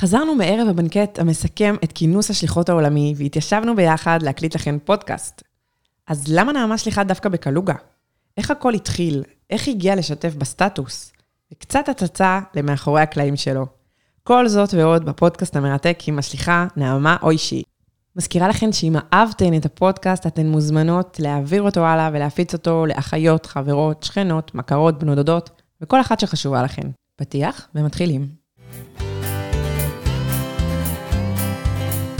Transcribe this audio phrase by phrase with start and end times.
[0.00, 5.42] חזרנו מערב הבנקט המסכם את כינוס השליחות העולמי, והתיישבנו ביחד להקליט לכן פודקאסט.
[6.06, 7.74] אז למה נעמה שליחה דווקא בקלוגה?
[8.36, 9.22] איך הכל התחיל?
[9.50, 11.12] איך היא הגיעה לשתף בסטטוס?
[11.52, 13.66] וקצת הצצה למאחורי הקלעים שלו.
[14.22, 17.62] כל זאת ועוד בפודקאסט המרתק עם השליחה נעמה אוישי.
[18.16, 24.02] מזכירה לכן שאם אהבתן את הפודקאסט, אתן מוזמנות להעביר אותו הלאה ולהפיץ אותו לאחיות, חברות,
[24.02, 26.86] שכנות, מכרות, בנות דודות, וכל אחת שחשובה לכן.
[27.16, 28.39] פתיח ומתחילים.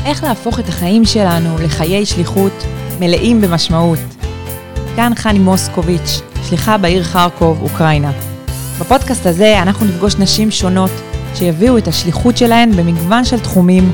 [0.04, 2.64] איך להפוך את החיים שלנו לחיי שליחות
[3.00, 3.98] מלאים במשמעות.
[4.96, 8.12] כאן חני מוסקוביץ', שליחה בעיר חרקוב, אוקראינה.
[8.80, 10.90] בפודקאסט הזה אנחנו נפגוש נשים שונות
[11.34, 13.92] שיביאו את השליחות שלהן במגוון של תחומים,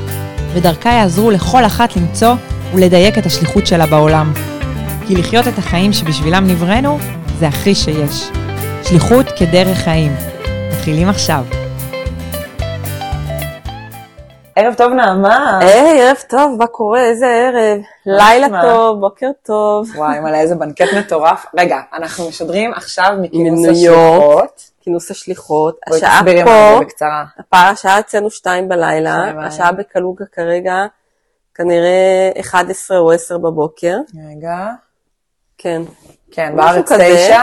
[0.52, 2.34] ודרכה יעזרו לכל אחת למצוא
[2.74, 4.32] ולדייק את השליחות שלה בעולם.
[5.06, 6.98] כי לחיות את החיים שבשבילם נבראנו,
[7.38, 8.28] זה הכי שיש.
[8.82, 10.12] שליחות כדרך חיים.
[10.72, 11.65] מתחילים עכשיו.
[14.58, 15.58] ערב טוב, נעמה.
[15.62, 17.00] היי, ערב טוב, מה קורה?
[17.00, 17.80] איזה ערב.
[18.06, 19.88] לילה טוב, בוקר טוב.
[19.96, 21.46] וואי, מלא איזה בנקט מטורף.
[21.58, 24.70] רגע, אנחנו משדרים עכשיו מכינוס השליחות.
[24.80, 25.78] כינוס השליחות.
[25.90, 26.06] מה זה
[26.80, 27.24] בקצרה.
[27.52, 30.86] השעה אצלנו שתיים בלילה, השעה בקלוגה כרגע
[31.54, 33.96] כנראה 11 או 10 בבוקר.
[34.30, 34.68] רגע.
[35.58, 35.82] כן.
[36.30, 37.42] כן, בארץ תשע.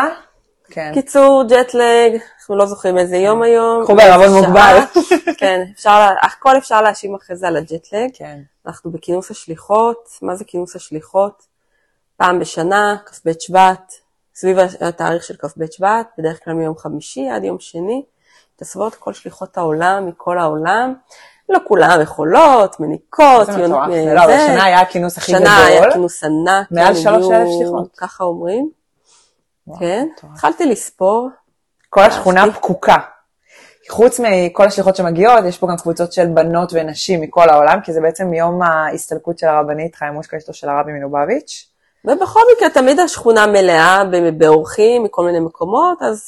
[0.74, 0.92] כן.
[0.94, 3.84] קיצור, ג'טלג, אנחנו לא זוכרים איזה יום היום.
[3.84, 4.80] קחו בערבון מוגבל.
[5.40, 8.10] כן, אפשר, הכל אפשר להאשים אחרי זה על הג'טלג.
[8.14, 8.40] כן.
[8.68, 11.44] אנחנו בכינוס השליחות, מה זה כינוס השליחות?
[12.18, 13.94] פעם בשנה, כ"ב שבט,
[14.36, 18.04] סביב התאריך של כ"ב שבט, בדרך כלל מיום חמישי עד יום שני,
[18.56, 20.94] מתאספות כל שליחות העולם, מכל העולם.
[21.50, 25.46] לא כולן יכולות, מניקות, זה מטורף, לא, אבל שנה היה הכינוס הכי גדול.
[25.46, 26.72] שנה היה כינוס ענק.
[26.72, 27.96] מעל שלוש אלף שליחות.
[27.98, 28.83] ככה אומרים.
[29.80, 31.30] כן, התחלתי לספור.
[31.90, 32.98] כל השכונה פקוקה.
[33.90, 38.02] חוץ מכל השליחות שמגיעות, יש פה גם קבוצות של בנות ונשים מכל העולם, כי זה
[38.02, 41.70] בעצם יום ההסתלקות של הרבנית חיים מושקה, אשתו של הרבי מלובביץ'.
[42.06, 44.04] ובכל מקרה, תמיד השכונה מלאה
[44.38, 46.24] באורחים מכל מיני מקומות, אז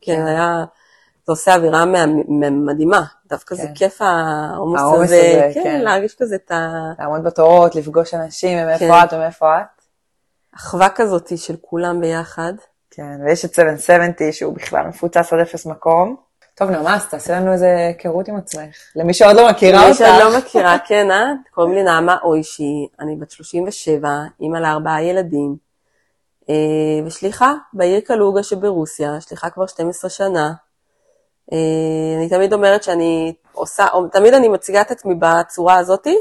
[0.00, 0.64] כן, כן היה,
[1.26, 1.84] זה עושה אווירה
[2.66, 3.02] מדהימה.
[3.26, 3.74] דווקא זה כן.
[3.74, 6.92] כיף העומס הזה, כן, כן, להרגיש כזה את ה...
[6.98, 9.82] לעמוד בתורות, לפגוש אנשים, ומאיפה את ומאיפה את.
[10.56, 12.52] אחווה כזאת של כולם ביחד.
[12.90, 16.16] כן, ויש את 770 שהוא בכלל מפוצץ עד אפס מקום.
[16.54, 18.76] טוב, נעמה, אז תעשי לנו איזה היכרות עם עצמך.
[18.96, 20.00] למי שעוד לא מכירה אותך.
[20.00, 21.32] למי שעוד לא מכירה, כן, אה?
[21.50, 24.08] קוראים לי נעמה אוישי, אני בת 37,
[24.40, 25.56] אימא לארבעה ילדים,
[26.50, 26.54] אה,
[27.06, 30.52] ושליחה בעיר קלוגה שברוסיה, שליחה כבר 12 שנה.
[31.52, 36.16] אה, אני תמיד אומרת שאני עושה, או תמיד אני מציגה את עצמי בצורה הזאתי,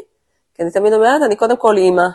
[0.54, 2.08] כי אני תמיד אומרת, אני קודם כל אימא,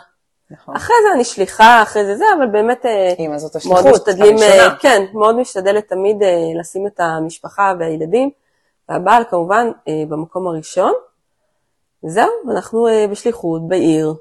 [0.51, 0.75] נכון.
[0.75, 2.85] אחרי זה אני שליחה, אחרי זה זה, אבל באמת
[3.17, 4.65] אימא אה, זאת השליחות, מאוד משתדלים, הראשונה.
[4.65, 8.29] אה, כן, מאוד משתדלת תמיד אה, לשים את המשפחה והילדים,
[8.89, 9.71] והבעל כמובן
[10.09, 10.93] במקום הראשון.
[12.03, 14.13] זהו, אנחנו בשליחות בעיר,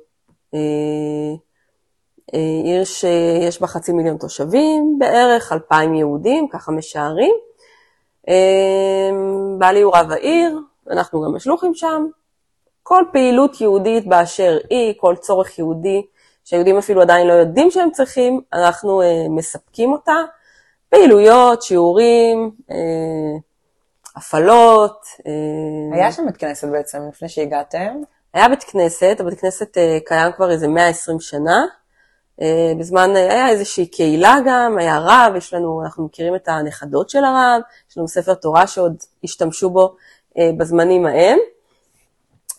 [2.64, 7.34] עיר שיש בה חצי מיליון תושבים בערך, אלפיים יהודים, ככה משערים.
[9.58, 10.58] בעלי הוא רב העיר,
[10.90, 12.06] אנחנו גם השלוחים שם.
[12.82, 16.02] כל פעילות יהודית באשר היא, כל צורך יהודי
[16.44, 20.16] שהיהודים אפילו עדיין לא יודעים שהם צריכים, אנחנו uh, מספקים אותה.
[20.88, 22.74] פעילויות, שיעורים, uh,
[24.16, 25.04] הפעלות.
[25.04, 28.00] Uh, היה שם בית כנסת בעצם לפני שהגעתם?
[28.34, 31.64] היה בית כנסת, הבית כנסת uh, קיים כבר איזה 120 שנה.
[32.40, 32.44] Uh,
[32.78, 37.24] בזמן, uh, היה איזושהי קהילה גם, היה רב, יש לנו, אנחנו מכירים את הנכדות של
[37.24, 39.96] הרב, יש לנו ספר תורה שעוד השתמשו בו
[40.30, 41.38] uh, בזמנים ההם.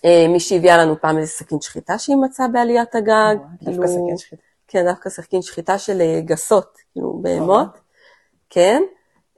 [0.05, 3.35] אה, מי שהביאה לנו פעם איזה סכין שחיטה שהיא מצאה בעליית הגג.
[3.61, 4.41] דווקא כאילו, סכין שחיטה.
[4.67, 7.79] כן, דווקא סכין שחיטה של אה, גסות, כאילו בהמות,
[8.49, 8.81] כן.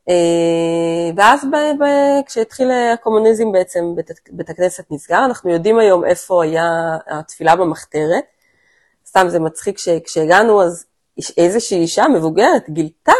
[0.10, 1.46] אה, ואז
[2.26, 3.96] כשהתחיל הקומוניזם בעצם
[4.32, 8.24] בית הכנסת נסגר, אנחנו יודעים היום איפה היה התפילה במחתרת.
[9.08, 10.86] סתם זה מצחיק שכשהגענו אז
[11.38, 13.12] איזושהי אישה מבוגרת גילתה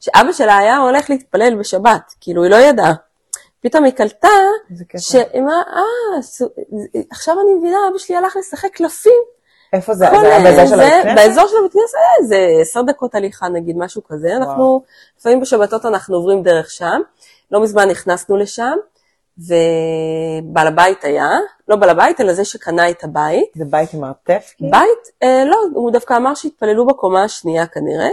[0.00, 2.92] שאבא שלה היה הולך להתפלל בשבת, כאילו היא לא ידעה.
[3.68, 4.28] פתאום היא קלטה,
[4.98, 6.18] שמה, אה,
[7.10, 9.22] עכשיו אני מבינה, אבא שלי הלך לשחק קלפים.
[9.72, 10.06] איפה זה?
[10.10, 11.16] זה היה באזור של הבית כנסת?
[11.16, 14.28] באזור של הבית כנסת, זה עשר דקות הליכה נגיד, משהו כזה.
[14.36, 14.82] אנחנו,
[15.18, 17.00] לפעמים בשבתות אנחנו עוברים דרך שם.
[17.50, 18.76] לא מזמן נכנסנו לשם,
[19.38, 21.30] ובעל הבית היה,
[21.68, 23.50] לא בעל הבית, אלא זה שקנה את הבית.
[23.54, 24.54] זה בית עם מרתף?
[24.60, 28.08] בית, אה, לא, הוא דווקא אמר שהתפללו בקומה השנייה כנראה.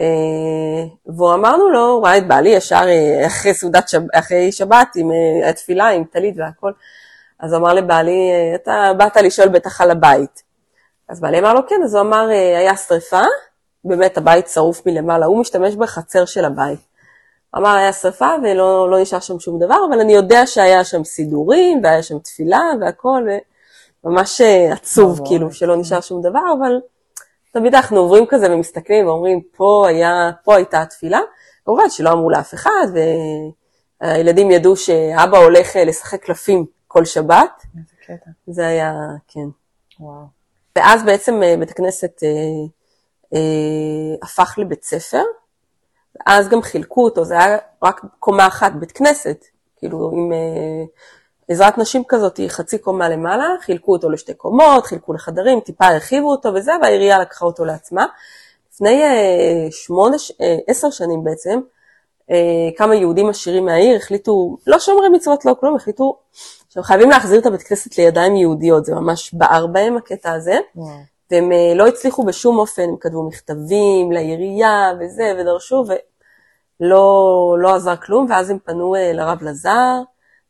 [0.00, 5.10] אה, והוא אמרנו לו, וואי, את בעלי ישר אה, אחרי סעודת שבת, אחרי שבת עם
[5.10, 6.72] אה, התפילה, עם טלית והכל.
[7.40, 10.42] אז הוא אמר לבעלי, אתה באת לשאול בטח על הבית.
[11.08, 13.22] אז בעלי אמר לו כן, אז הוא אמר, היה שריפה,
[13.84, 16.78] באמת הבית שרוף מלמעלה, הוא משתמש בחצר של הבית.
[17.56, 21.80] אמר, היה שרפה ולא לא נשאר שם שום דבר, אבל אני יודע שהיה שם סידורים,
[21.82, 23.26] והיה שם תפילה והכל,
[24.04, 24.40] וממש
[24.72, 25.20] עצוב.
[25.26, 26.80] כאילו, שלא נשאר שום דבר, אבל
[27.54, 31.20] תמיד אנחנו עוברים כזה ומסתכלים ואומרים, פה היה, פה הייתה התפילה.
[31.64, 32.86] כמובן שלא אמרו לאף אחד,
[34.00, 37.62] והילדים ידעו שאבא הולך אה, לשחק קלפים כל שבת.
[37.76, 38.30] איזה קטע.
[38.46, 38.92] זה היה,
[39.28, 39.46] כן.
[40.00, 40.24] וואו.
[40.76, 42.28] ואז בעצם אה, בית הכנסת אה,
[43.34, 45.22] אה, הפך לבית ספר,
[46.16, 49.44] ואז גם חילקו אותו, זה היה רק קומה אחת, בית כנסת,
[49.76, 50.84] כאילו עם אה,
[51.48, 56.54] עזרת נשים כזאת, חצי קומה למעלה, חילקו אותו לשתי קומות, חילקו לחדרים, טיפה הרחיבו אותו
[56.54, 58.06] וזה, והעירייה לקחה אותו לעצמה.
[58.72, 61.60] לפני אה, שמונה, אה, עשר שנים בעצם,
[62.30, 66.16] אה, כמה יהודים עשירים מהעיר החליטו, לא שומרי מצוות, לא כלום, החליטו
[66.68, 70.88] שהם חייבים להחזיר את הבית כנסת לידיים יהודיות, זה ממש בער בהם הקטע הזה, וואו.
[71.30, 75.84] והם אה, לא הצליחו בשום אופן, הם כתבו מכתבים לעירייה וזה, ודרשו,
[76.80, 80.00] ולא לא עזר כלום, ואז הם פנו לרב לזר,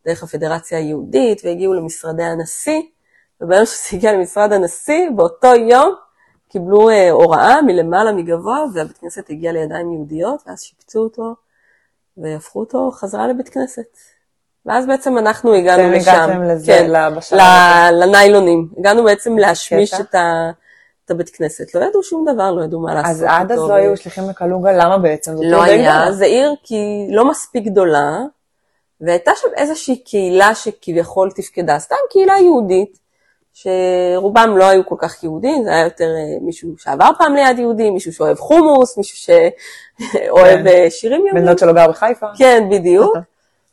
[0.07, 2.83] דרך הפדרציה היהודית, והגיעו למשרדי הנשיא,
[3.41, 5.95] וביום שזה הגיע למשרד הנשיא, באותו יום
[6.49, 11.35] קיבלו אה, הוראה מלמעלה מגבוה, והבית כנסת הגיע לידיים יהודיות, ואז שיפצו אותו,
[12.17, 13.97] והפכו אותו חזרה לבית כנסת.
[14.67, 16.11] ואז בעצם אנחנו הגענו אתם לשם.
[16.11, 18.69] הגעתם לזה, כן, ל- בשלב ל- לניילונים.
[18.79, 19.95] הגענו בעצם להשמיש.
[19.95, 20.51] את, ה,
[21.05, 21.75] את הבית כנסת.
[21.75, 24.73] לא ידעו שום דבר, לא ידעו מה לעשות אז עד אז לא היו שליחים לקלוגה,
[24.73, 25.33] למה בעצם?
[25.43, 26.13] לא די היה.
[26.13, 28.19] זה עיר כי לא מספיק גדולה,
[29.01, 32.99] והייתה שם איזושהי קהילה שכביכול תפקדה, סתם קהילה יהודית,
[33.55, 37.91] שרובם לא היו כל כך יהודים, זה היה יותר אה, מישהו שעבר פעם ליד יהודי,
[37.91, 40.67] מישהו שאוהב חומוס, מישהו שאוהב כן.
[40.67, 41.47] אה, שירים בן יהודים.
[41.47, 42.27] דוד שלו גר בחיפה.
[42.39, 43.17] כן, בדיוק.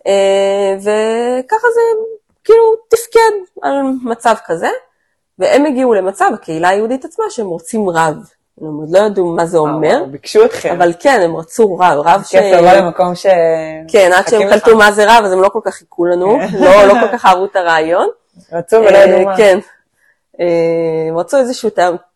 [0.07, 1.81] אה, וככה זה
[2.43, 4.69] כאילו תפקד על מצב כזה,
[5.39, 8.15] והם הגיעו למצב, הקהילה היהודית עצמה, שהם רוצים רב.
[8.61, 10.75] הם עוד לא ידעו מה זה אומר, וואו, ביקשו אתכם.
[10.75, 12.31] אבל כן, הם רצו רב, רב ש...
[12.31, 13.25] כיף לבוא למקום ש...
[13.87, 14.49] כן, עד שהם.
[14.49, 17.25] קלטו מה זה רב, אז הם לא כל כך חיכו לנו, לא לא כל כך
[17.25, 18.09] אהבו את הרעיון.
[18.53, 19.37] רצו ולא ידעו אה, מה.
[19.37, 19.59] כן.
[20.39, 20.45] אה,
[21.09, 21.69] הם רצו איזושהי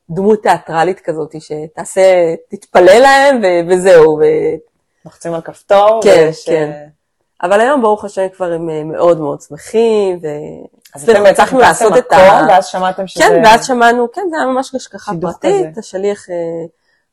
[0.09, 4.19] דמות תיאטרלית כזאת, שתעשה, תתפלל להם וזהו.
[5.05, 5.99] לוחצים על כפתור.
[6.03, 6.71] כן, כן.
[6.73, 6.85] אה,
[7.43, 10.19] אבל היום ברוך השם כבר הם אה, מאוד מאוד שמחים,
[10.95, 12.45] אז אתם בעצם הצלחנו לעשות את ה...
[12.49, 13.23] ואז שמעתם שזה...
[13.23, 15.79] כן, ואז שמענו, כן, זה היה ממש השגחה פרטית, כזה.
[15.79, 16.35] השליח אה,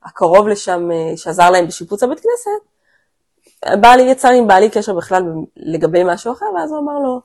[0.05, 2.69] הקרוב לשם אה, שעזר להם בשיפוץ הבית כנסת,
[3.81, 5.23] בעלי יצר עם בעלי קשר בכלל
[5.57, 7.21] לגבי משהו אחר, ואז הוא אמר לו,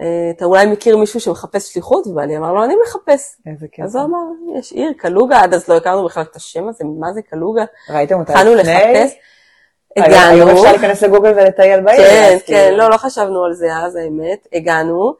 [0.00, 0.06] אה,
[0.36, 2.06] אתה אולי מכיר מישהו שמחפש שליחות?
[2.06, 3.36] ובעלי אמר לו, אני מחפש.
[3.46, 3.84] איזה כיף.
[3.84, 4.18] אז הוא אמר,
[4.58, 7.64] יש עיר, קלוגה, עד אז לא הכרנו בכלל את השם הזה, מה זה קלוגה?
[7.90, 8.74] ראיתם אותה התחלנו לפני?
[8.74, 9.14] לחפש,
[9.96, 12.02] היום- היום הגענו, אפשר להיכנס לגוגל ולטייל בעיר.
[12.02, 14.46] כן, כן, כאילו- לא, לא חשבנו על זה אז, האמת.
[14.52, 15.14] הגענו,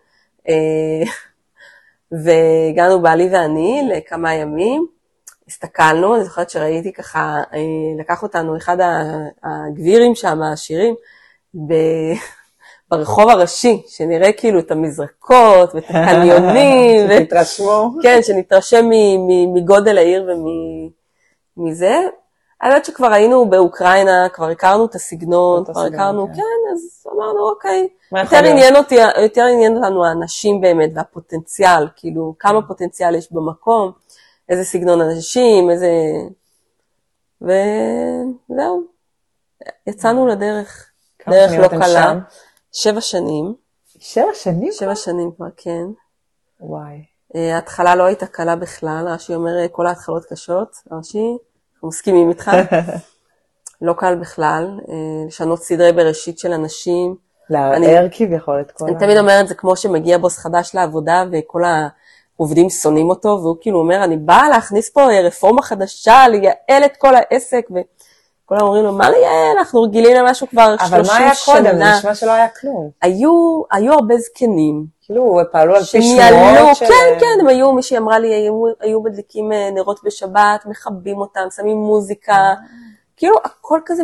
[2.24, 4.86] והגענו בעלי ואני לכמה ימים,
[5.48, 7.58] הסתכלנו, אני זוכרת שראיתי ככה, אה,
[7.98, 8.76] לקח אותנו אחד
[9.44, 10.94] הגבירים שם, העשירים,
[11.54, 12.12] ב-
[12.90, 17.90] ברחוב הראשי, שנראה כאילו את המזרקות ואת הקניונים, ו- תתרשמו.
[18.02, 18.90] כן, שנתרשם
[19.54, 20.30] מגודל העיר
[21.56, 22.00] ומזה.
[22.62, 26.34] האמת שכבר היינו באוקראינה, כבר הכרנו את הסגנון, כבר הכרנו, כן.
[26.34, 27.88] כן, אז אמרנו, אוקיי.
[28.12, 28.36] יותר?
[28.36, 33.92] עניין אותי, יותר עניין אותנו האנשים באמת, והפוטנציאל, כאילו, כמה פוטנציאל יש במקום,
[34.48, 35.90] איזה סגנון אנשים, איזה...
[37.42, 38.82] וזהו,
[39.86, 40.88] יצאנו לדרך.
[41.28, 42.14] דרך לא קלה.
[42.72, 43.54] שבע שנים,
[43.98, 44.72] שבע שנים?
[44.72, 45.84] שבע שנים כבר, כן.
[46.60, 47.04] וואי.
[47.34, 51.36] אה, ההתחלה לא הייתה קלה בכלל, רש"י אומר כל ההתחלות קשות, רש"י,
[51.89, 52.51] מסכימים איתך,
[53.82, 54.94] לא קל בכלל, אה,
[55.27, 57.17] לשנות סדרי בראשית של אנשים.
[57.51, 58.98] לערער כביכול את כל אני ה...
[58.98, 64.05] תמיד אומרת, זה כמו שמגיע בוס חדש לעבודה וכל העובדים שונאים אותו, והוא כאילו אומר,
[64.05, 67.67] אני באה להכניס פה רפורמה חדשה, לייעל את כל העסק,
[68.52, 69.56] וכולם אומרים לו, מה לייעל?
[69.58, 71.14] אנחנו רגילים למשהו כבר 30 אבל שנה.
[71.14, 71.78] מה היה קודם?
[71.78, 72.90] זה נשמע שלא היה כלום.
[73.02, 76.86] היו, היו הרבה זקנים, כאילו, פעלו על פי שמועות של...
[76.86, 81.46] כן, כן, הם היו, מישהי אמרה לי, היו, היו מדליקים אה, נרות בשבת, מכבים אותם,
[81.56, 82.54] שמים מוזיקה,
[83.16, 84.02] כאילו הכל כזה,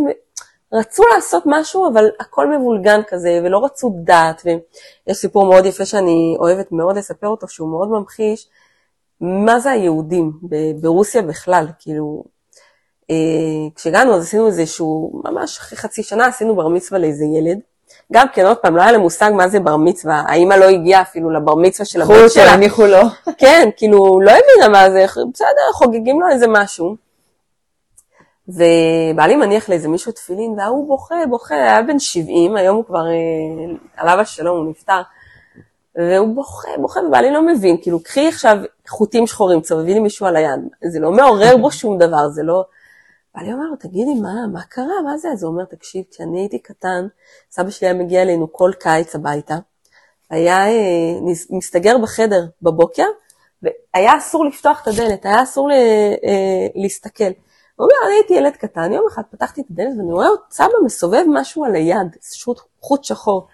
[0.72, 6.36] רצו לעשות משהו, אבל הכל מבולגן כזה, ולא רצו דת, ויש סיפור מאוד יפה שאני
[6.38, 8.48] אוהבת מאוד לספר אותו, שהוא מאוד ממחיש,
[9.20, 10.32] מה זה היהודים
[10.80, 12.24] ברוסיה בכלל, כאילו,
[13.74, 17.58] כשהגענו אז עשינו איזשהו, ממש אחרי חצי שנה עשינו בר מצווה לאיזה ילד.
[18.12, 21.02] גם כן, עוד פעם, לא היה להם מושג מה זה בר מצווה, האמא לא הגיעה
[21.02, 22.52] אפילו לבר מצווה של הבת אותו, שלה.
[22.52, 23.00] הניחו לו.
[23.38, 26.96] כן, כאילו, לא הבינה מה זה, בסדר, חוגגים לו איזה משהו.
[28.48, 33.76] ובעלי מניח לאיזה מישהו תפילין, וההוא בוכה, בוכה, היה בן 70, היום הוא כבר, אה,
[33.96, 35.00] עליו השלום, הוא נפטר.
[35.94, 38.56] והוא בוכה, בוכה, ובעלי לא מבין, כאילו, קחי עכשיו
[38.88, 40.60] חוטים שחורים, צובבי לי מישהו על היד.
[40.84, 42.64] זה לא מעורר בו שום דבר, זה לא...
[43.34, 45.02] בעלי אומר לו, תגידי, מה, מה קרה?
[45.04, 45.28] מה זה?
[45.32, 47.06] אז הוא אומר, תקשיב, כשאני הייתי קטן,
[47.50, 49.56] סבא שלי היה מגיע אלינו כל קיץ הביתה,
[50.30, 51.20] היה אה,
[51.50, 53.06] מסתגר בחדר בבוקר,
[53.62, 57.24] והיה אסור לפתוח את הדלת, היה אסור ל, אה, להסתכל.
[57.76, 60.72] הוא אומר, אני הייתי ילד קטן, יום אחד פתחתי את הדלת ואני רואה את סבא
[60.84, 63.46] מסובב משהו על היד, איזשהו חוט שחור.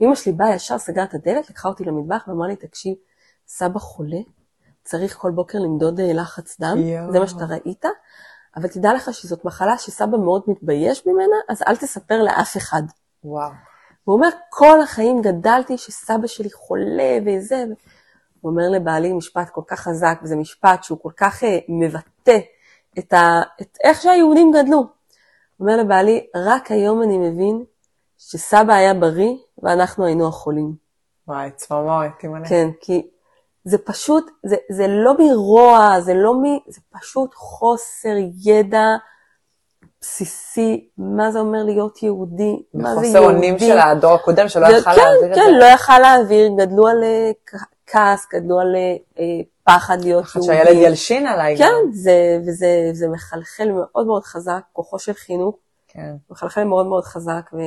[0.00, 2.94] אמא שלי באה ישר, סגרה את הדלת, לקחה אותי למטבח ואמרה לי, תקשיב,
[3.46, 4.20] סבא חולה,
[4.84, 7.12] צריך כל בוקר למדוד אה, לחץ דם, יואו.
[7.12, 7.84] זה מה שאתה ראית,
[8.56, 12.82] אבל תדע לך שזאת מחלה שסבא מאוד מתבייש ממנה, אז אל תספר לאף אחד.
[13.24, 13.50] וואו.
[14.04, 17.64] הוא אומר, כל החיים גדלתי שסבא שלי חולה וזה.
[18.40, 22.38] הוא אומר לבעלי משפט כל כך חזק, וזה משפט שהוא כל כך אה, מבטא
[22.98, 24.76] את, ה, את איך שהיהודים גדלו.
[24.76, 24.86] הוא
[25.60, 27.64] אומר לבעלי, רק היום אני מבין
[28.18, 30.74] שסבא היה בריא ואנחנו היינו החולים.
[31.28, 32.48] וואי, צמרמורת, תימנה.
[32.48, 33.10] כן, כי
[33.64, 36.42] זה פשוט, זה, זה לא מרוע, זה לא מ...
[36.68, 38.14] זה פשוט חוסר
[38.44, 38.86] ידע
[40.00, 43.08] בסיסי, מה זה אומר להיות יהודי, מה זה יהודי.
[43.08, 45.40] וחוסר אונים של הדור הקודם שלא יכל כן, להעביר את זה.
[45.40, 47.30] כן, לא יכל להעביר, גדלו על אה,
[47.86, 48.74] כעס, גדלו על
[49.18, 49.24] אה,
[49.64, 50.64] פחד להיות חושבת יהודי.
[50.64, 51.60] שהילד ילשין עליי גם.
[51.60, 55.56] כן, זה, וזה זה מחלחל מאוד מאוד חזק, כוחו של חינוך,
[55.88, 56.14] כן.
[56.30, 57.58] מחלחל מאוד מאוד חזק, ו...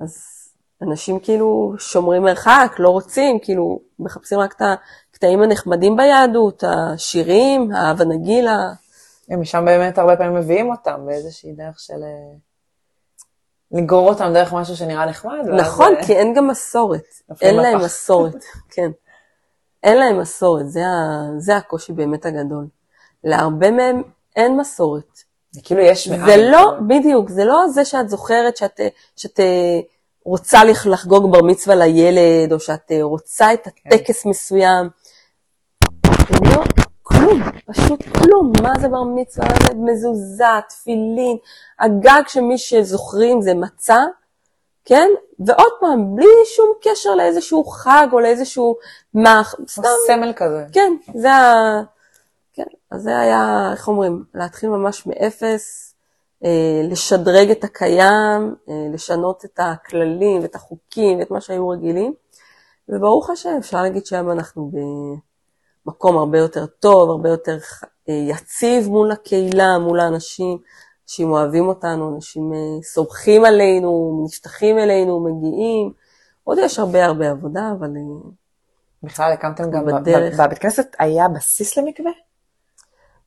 [0.00, 0.33] אז
[0.88, 4.62] אנשים כאילו שומרים מרחק, לא רוצים, כאילו מחפשים רק את
[5.12, 8.58] הקטעים הנחמדים ביהדות, השירים, האהבה נגילה,
[9.28, 12.02] הם משם באמת הרבה פעמים מביאים אותם באיזושהי דרך של...
[12.02, 12.36] אה,
[13.72, 15.38] לגרור אותם דרך משהו שנראה נחמד.
[15.46, 17.04] ואז, נכון, אה, כי אין גם מסורת.
[17.40, 17.80] אין להם.
[17.80, 18.90] מסורת, כן.
[19.82, 21.22] אין להם מסורת, זה, ה...
[21.38, 22.66] זה הקושי באמת הגדול.
[23.24, 24.02] להרבה מהם
[24.36, 25.18] אין מסורת.
[25.50, 26.26] זה כאילו יש מאין.
[26.26, 28.80] זה לא, בדיוק, זה לא זה שאת זוכרת שאת,
[29.16, 29.80] שאת אה,
[30.24, 34.88] רוצה לחגוג בר מצווה לילד, או שאת אה, רוצה את הטקס מסוים.
[36.44, 36.62] לא,
[37.02, 38.52] כלום, פשוט כלום.
[38.62, 39.48] מה זה בר מצווה?
[39.48, 41.36] מה זה מזוזה, תפילין,
[41.80, 43.98] הגג שמי שזוכרים זה מצה,
[44.84, 45.08] כן?
[45.38, 46.26] ועוד פעם, בלי
[46.56, 48.76] שום קשר לאיזשהו חג או לאיזשהו
[49.14, 49.54] מח...
[49.68, 50.64] סתם, סמל כזה.
[50.72, 51.82] כן, זה ה...
[52.54, 55.93] כן, אז זה היה, איך אומרים, להתחיל ממש מאפס,
[56.90, 62.14] לשדרג את הקיים, אה, לשנות את הכללים ואת החוקים ואת מה שהיו רגילים,
[62.88, 64.70] וברוך השם, אפשר להגיד שהיום אנחנו
[65.86, 67.58] במקום הרבה יותר טוב, הרבה יותר
[68.08, 70.58] אה, יציב מול הקהילה, מול האנשים,
[71.04, 75.92] אנשים אוהבים אותנו, אנשים אה, סומכים עלינו, נפתחים אלינו, מגיעים,
[76.44, 77.88] עוד יש הרבה הרבה עבודה, אבל...
[77.96, 78.30] אה,
[79.02, 79.86] בכלל הקמתם גם...
[79.86, 80.40] בדרך.
[80.40, 82.10] בבית כנסת היה בסיס למקווה?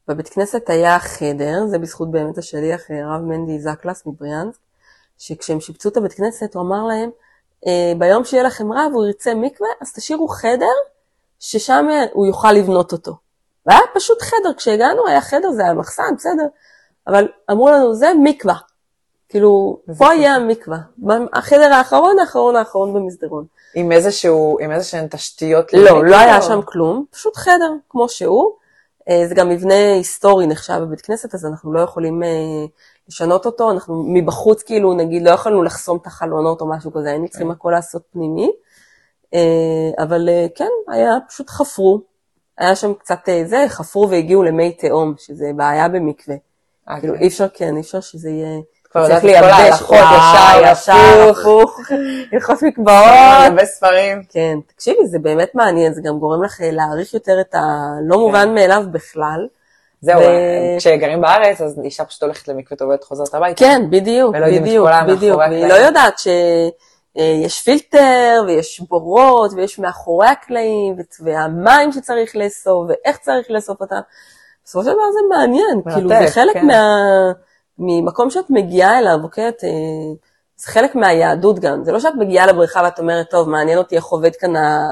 [0.07, 4.59] בבית כנסת היה חדר, זה בזכות באמת השליח אה, הרב מנדי זקלס מבריאנסק,
[5.17, 7.09] שכשהם שיפצו את הבית כנסת הוא אמר להם,
[7.67, 10.65] "אה, ביום שיהיה לכם רב הוא ירצה מקווה, אז תשאירו חדר
[11.39, 13.15] ששם אה, הוא יוכל לבנות אותו.
[13.65, 16.45] והיה פשוט חדר, כשהגענו היה חדר, זה היה מחסן, בסדר,
[17.07, 18.55] אבל אמרו לנו, זה מקווה.
[19.29, 20.13] כאילו, פה.
[20.13, 20.77] יהיה המקווה.
[21.33, 23.45] החדר האחרון, האחרון, האחרון במסדרון.
[23.75, 25.73] עם איזשהו, עם איזשהן תשתיות?
[25.73, 28.66] לא, לא היה שם כלום, פשוט חדר כמו שהוא.
[29.09, 32.65] אה, זה גם מבנה היסטורי נחשב בבית כנסת, אז אנחנו לא יכולים אה,
[33.09, 37.27] לשנות אותו, אנחנו מבחוץ כאילו, נגיד, לא יכולנו לחסום את החלונות או משהו כזה, היינו
[37.27, 38.51] צריכים הכל לעשות פנימי.
[39.33, 42.01] אה, אבל כן, היה, פשוט חפרו.
[42.57, 46.35] היה שם קצת זה, חפרו והגיעו למי תהום, שזה בעיה במקווה.
[46.99, 47.21] כאילו כן.
[47.21, 48.59] אי אפשר, כן, אי אפשר שזה יהיה...
[48.91, 51.79] כבר צריך יודעת את כל ההלכות, ישר, ישר, הפוך.
[52.34, 53.46] הלכות מקוואות.
[53.46, 54.22] הרבה ספרים.
[54.29, 58.53] כן, תקשיבי, זה באמת מעניין, זה גם גורם לך אה, להעריך יותר את הלא מובן
[58.53, 59.48] מאליו בכלל.
[60.01, 63.60] זהו, ו- כשגרים בארץ, אז אישה פשוט הולכת למקווה טובלת חוזרת הביתה.
[63.60, 65.41] כן, בדיוק, בדיוק, בדיוק.
[65.41, 65.67] הקלעים.
[65.67, 73.82] לא יודעת שיש פילטר, ויש בורות, ויש מאחורי הקלעים, והמים שצריך לאסוף, ואיך צריך לאסוף
[73.82, 74.00] אותם.
[74.65, 76.65] בסופו של דבר זה מעניין, כאילו זה חלק כן.
[76.65, 76.82] מה...
[77.79, 79.50] ממקום שאת מגיעה אליו, אוקיי?
[79.50, 79.69] את, אה,
[80.57, 81.84] זה חלק מהיהדות גם.
[81.84, 84.88] זה לא שאת מגיעה לבריכה ואת אומרת, טוב, מעניין אותי איך עובד כאן ה...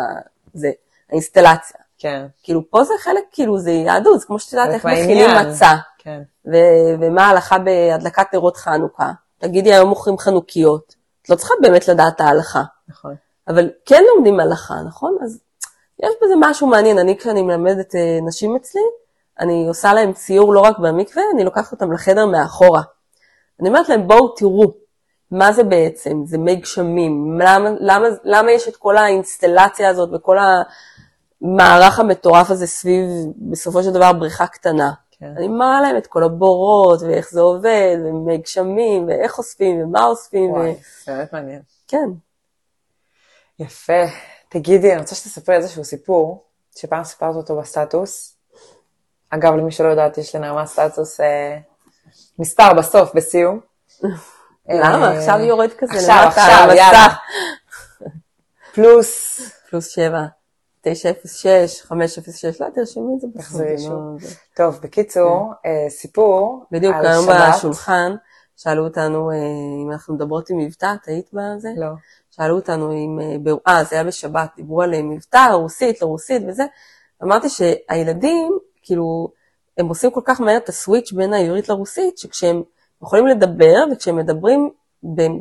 [0.53, 0.71] זה,
[1.09, 1.77] האינסטלציה.
[1.97, 5.29] כן, כאילו, פה זה חלק, כאילו, זה יהדות, זה כמו שאת יודעת איך מכינים.
[5.29, 6.21] מצה, כן.
[6.45, 9.11] ו- ומה ההלכה בהדלקת נרות חנוכה.
[9.37, 10.95] תגידי, היום מוכרים חנוכיות.
[11.21, 13.15] את לא צריכה באמת לדעת ההלכה, נכון.
[13.47, 15.17] אבל כן לומדים הלכה, נכון?
[15.23, 15.39] אז
[16.03, 16.99] יש בזה משהו מעניין.
[16.99, 18.81] אני, כשאני מלמדת אה, נשים אצלי,
[19.39, 22.81] אני עושה להם ציור לא רק במקווה, אני לוקחת אותם לחדר מאחורה.
[23.59, 24.73] אני אומרת להם, בואו תראו,
[25.31, 26.25] מה זה בעצם?
[26.25, 27.39] זה מי גשמים.
[27.41, 30.37] למה, למה, למה יש את כל האינסטלציה הזאת וכל
[31.41, 33.05] המערך המטורף הזה סביב,
[33.37, 34.91] בסופו של דבר, בריכה קטנה?
[35.11, 35.33] כן.
[35.37, 40.51] אני מראה להם את כל הבורות, ואיך זה עובד, ומי גשמים, ואיך אוספים, ומה אוספים,
[40.51, 40.55] ו...
[40.55, 40.75] וואי,
[41.05, 41.61] זה באמת מעניין.
[41.87, 42.09] כן.
[43.59, 44.03] יפה.
[44.49, 46.43] תגידי, אני רוצה שתספרי איזשהו סיפור,
[46.75, 48.34] שפעם סיפרת אותו בסטטוס.
[49.35, 51.57] אגב, למי שלא יודעת, יש לנעמה סטטוס אה,
[52.39, 53.59] מספר בסוף, בסיום.
[54.69, 55.11] למה?
[55.11, 57.07] אה, עכשיו יורד כזה עכשיו, למטה עכשיו, על יאללה.
[58.73, 59.39] פלוס,
[59.69, 60.21] פלוס שבע,
[60.81, 63.27] תשע אפס שש, חמש אפס שש, לא, תרשמי את זה.
[63.37, 64.17] תחזרי שוב.
[64.55, 67.55] טוב, בקיצור, אה, סיפור בדיוק על היום שבת.
[67.57, 68.15] בשולחן,
[68.57, 69.35] שאלו אותנו אה,
[69.85, 71.69] אם אנחנו מדברות עם מבטא, את היית בזה?
[71.77, 71.87] לא.
[72.31, 73.19] שאלו אותנו אם,
[73.67, 76.63] אה, זה היה בשבת, דיברו על מבטא, רוסית, לא רוסית וזה.
[77.23, 79.27] אמרתי שהילדים, כאילו,
[79.77, 82.63] הם עושים כל כך מהר את הסוויץ' בין העברית לרוסית, שכשהם
[83.03, 84.69] יכולים לדבר, וכשהם מדברים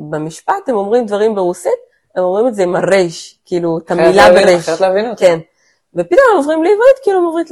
[0.09, 1.71] במשפט, הם אומרים דברים ברוסית,
[2.15, 4.69] הם אומרים את זה עם הרייש, כאילו, את המילה ברייש.
[4.69, 5.19] אחרת הבינו אותה.
[5.25, 5.39] כן.
[5.93, 7.45] ופתאום הם עוברים לעברית, כאילו הם עוברים...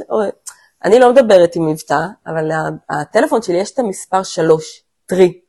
[0.84, 2.50] אני לא מדברת עם מבטא, אבל
[2.90, 5.40] הטלפון שלי יש את המספר 3, три.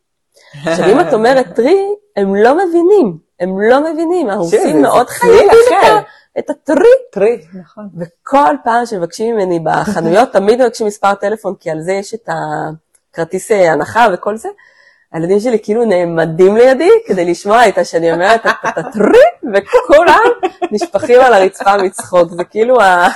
[0.66, 1.78] עכשיו, אם את אומרת три,
[2.16, 5.84] הם לא מבינים, הם לא מבינים, הרוסים מאוד חייבים את.
[5.86, 6.02] ה-
[6.40, 6.90] את ה три.
[7.12, 7.90] три, נכון.
[7.98, 12.30] וכל פעם שמבקשים ממני בחנויות, תמיד מבקשים מספר טלפון, כי על זה יש את
[13.14, 14.50] הכרטיס אה, הנחה וכל זה.
[15.14, 19.20] הילדים שלי כאילו נעמדים לידי כדי לשמוע איתה שאני אומרת את הטרי,
[19.54, 20.24] וכולם
[20.72, 23.08] נשפכים על הרצפה מצחוק, זה כאילו ה...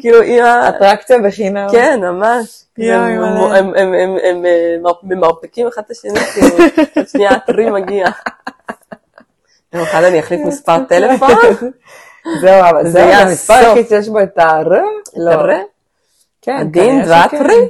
[0.00, 1.66] כאילו אימא, אטרקציה בחינם.
[1.72, 2.64] כן, ממש.
[4.24, 4.44] הם-
[5.02, 6.56] ממרפקים אחד את השני, כאילו,
[7.12, 8.06] שנייה הטרי מגיע.
[9.72, 11.28] יום אחד אני אחליף מספר טלפון,
[12.40, 13.54] זהו, אבל זה זה יהיה המספר.
[13.54, 14.68] היחיד שיש בו את הר.
[15.16, 15.54] לא.
[16.42, 17.02] כן, ה один.
[17.08, 17.68] וה три.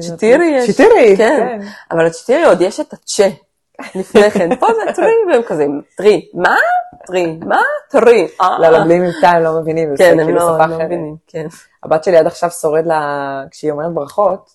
[0.00, 0.70] четыре יש.
[0.70, 1.36] четыре, כן.
[1.38, 1.66] כן.
[1.90, 3.28] אבל ל четыре עוד יש את ה че.
[3.94, 6.56] לפני כן, פה זה три, והם כזה, три, מה?
[7.06, 7.60] три, מה?
[7.90, 8.28] три.
[8.40, 8.58] אה.
[8.58, 10.76] לא, לא, בלי מבטא הם לא מבינים, כן, הם כאילו לא הם לא.
[10.76, 11.46] מבינים, כן.
[11.82, 14.50] הבת שלי עד עכשיו שורד לה, כשהיא אומרת ברכות,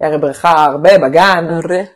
[0.00, 1.44] היא הרי מברכת הרבה בגן,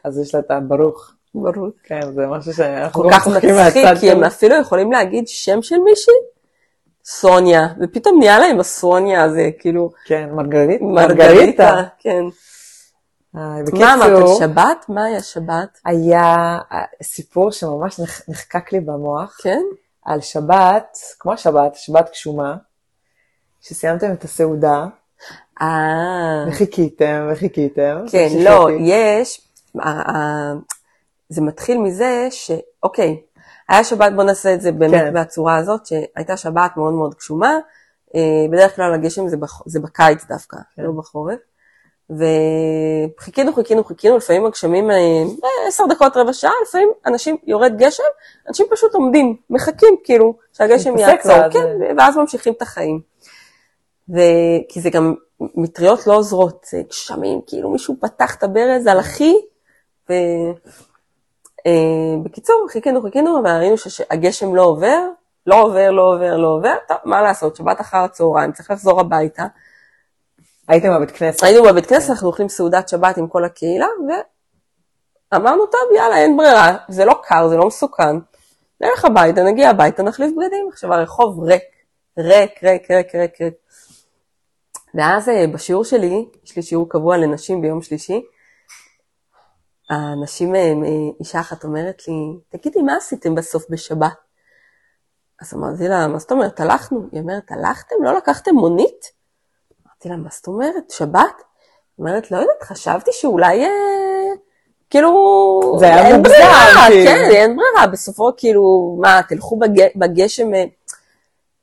[0.05, 1.13] אז יש לה את הברוך.
[1.35, 1.69] ברור.
[1.85, 4.25] כן, זה משהו שאנחנו כל לא כך צוחקים מצחיק, מהצד כי הם.
[4.25, 6.15] אפילו יכולים להגיד שם של מישהי,
[7.05, 10.81] סוניה, ופתאום נהיה להם הסוניה הזה, כאילו, כן, מרגרית?
[10.83, 12.23] מרגריטה, כן.
[13.37, 13.41] אה,
[13.81, 14.85] מה אמרת, בקיצור, שבת?
[14.89, 15.79] מה היה שבת?
[15.85, 16.23] היה
[16.73, 19.63] אה, סיפור שממש נח- נחקק לי במוח, כן?
[20.05, 22.57] על שבת, כמו שבת, שבת גשומה,
[23.61, 24.85] שסיימתם את הסעודה,
[25.63, 28.05] אה, וחיכיתם וחיכיתם.
[28.11, 28.29] כן.
[28.41, 29.41] לא, יש,
[31.31, 33.21] זה מתחיל מזה שאוקיי,
[33.69, 35.15] היה שבת, בוא נעשה את זה באמת כן.
[35.15, 37.59] בצורה הזאת, שהייתה שבת מאוד מאוד גשומה,
[38.15, 40.83] אה, בדרך כלל הגשם זה, בח- זה בקיץ דווקא, כן.
[40.83, 41.39] לא בחורף,
[42.11, 48.03] וחיכינו, חיכינו, חיכינו, לפעמים הגשמים, אה, אה, עשר דקות, רבע שעה, לפעמים אנשים, יורד גשם,
[48.49, 51.67] אנשים פשוט עומדים, מחכים כאילו, שהגשם יעצור, ואז- כן,
[51.99, 53.01] ואז ממשיכים את החיים.
[54.15, 54.19] ו...
[54.69, 59.35] כי זה גם, מטריות לא עוזרות, גשמים, כאילו מישהו פתח את הברז על אחי,
[60.11, 60.13] ו...
[61.67, 64.99] אה, בקיצור, חיכינו, חיכינו, אבל ראינו שהגשם לא עובר,
[65.47, 69.47] לא עובר, לא עובר, לא עובר, טוב, מה לעשות, שבת אחר הצהריים, צריך לחזור הביתה.
[70.69, 71.43] הייתם בבית כנסת.
[71.43, 73.87] היינו בבית כנסת, אנחנו אוכלים סעודת שבת עם כל הקהילה,
[75.33, 78.17] ואמרנו, טוב, יאללה, אין ברירה, זה לא קר, זה לא מסוכן.
[78.81, 80.69] נלך הביתה, נגיע הביתה, נחליף בגדים.
[80.73, 81.63] עכשיו, הרחוב ריק,
[82.19, 83.55] ריק, ריק, ריק, ריק, ריק.
[84.95, 88.23] ואז אה, בשיעור שלי, יש לי שיעור קבוע לנשים ביום שלישי,
[89.91, 90.73] הנשים, אה,
[91.21, 92.15] אישה אחת אומרת לי,
[92.49, 94.13] תגידי, מה עשיתם בסוף בשבת?
[95.43, 97.09] אז אמרתי לה, מה זאת אומרת, הלכנו?
[97.13, 97.97] היא אומרת, הלכתם?
[98.03, 99.07] לא לקחתם מונית?
[99.87, 101.23] אמרתי לה, מה זאת אומרת, שבת?
[101.99, 103.69] היא אומרת, לא יודעת, חשבתי שאולי, אה,
[104.91, 107.11] כאילו, זה היה אין מוגזם, ברירה, כאילו.
[107.11, 110.65] כן, אין ברירה, בסופו, כאילו, מה, תלכו בג, בגשם, אה,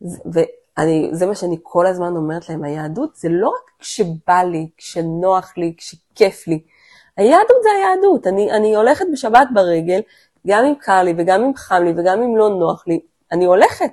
[0.01, 0.43] זה-
[0.77, 5.53] ואני, זה מה שאני כל הזמן אומרת להם, היהדות זה לא רק כשבא לי, כשנוח
[5.57, 6.59] לי, כשכיף לי,
[7.17, 9.99] היהדות זה היהדות, אני, אני הולכת בשבת ברגל,
[10.47, 12.99] גם אם קר לי וגם אם חם לי וגם אם לא נוח לי,
[13.32, 13.89] אני הולכת.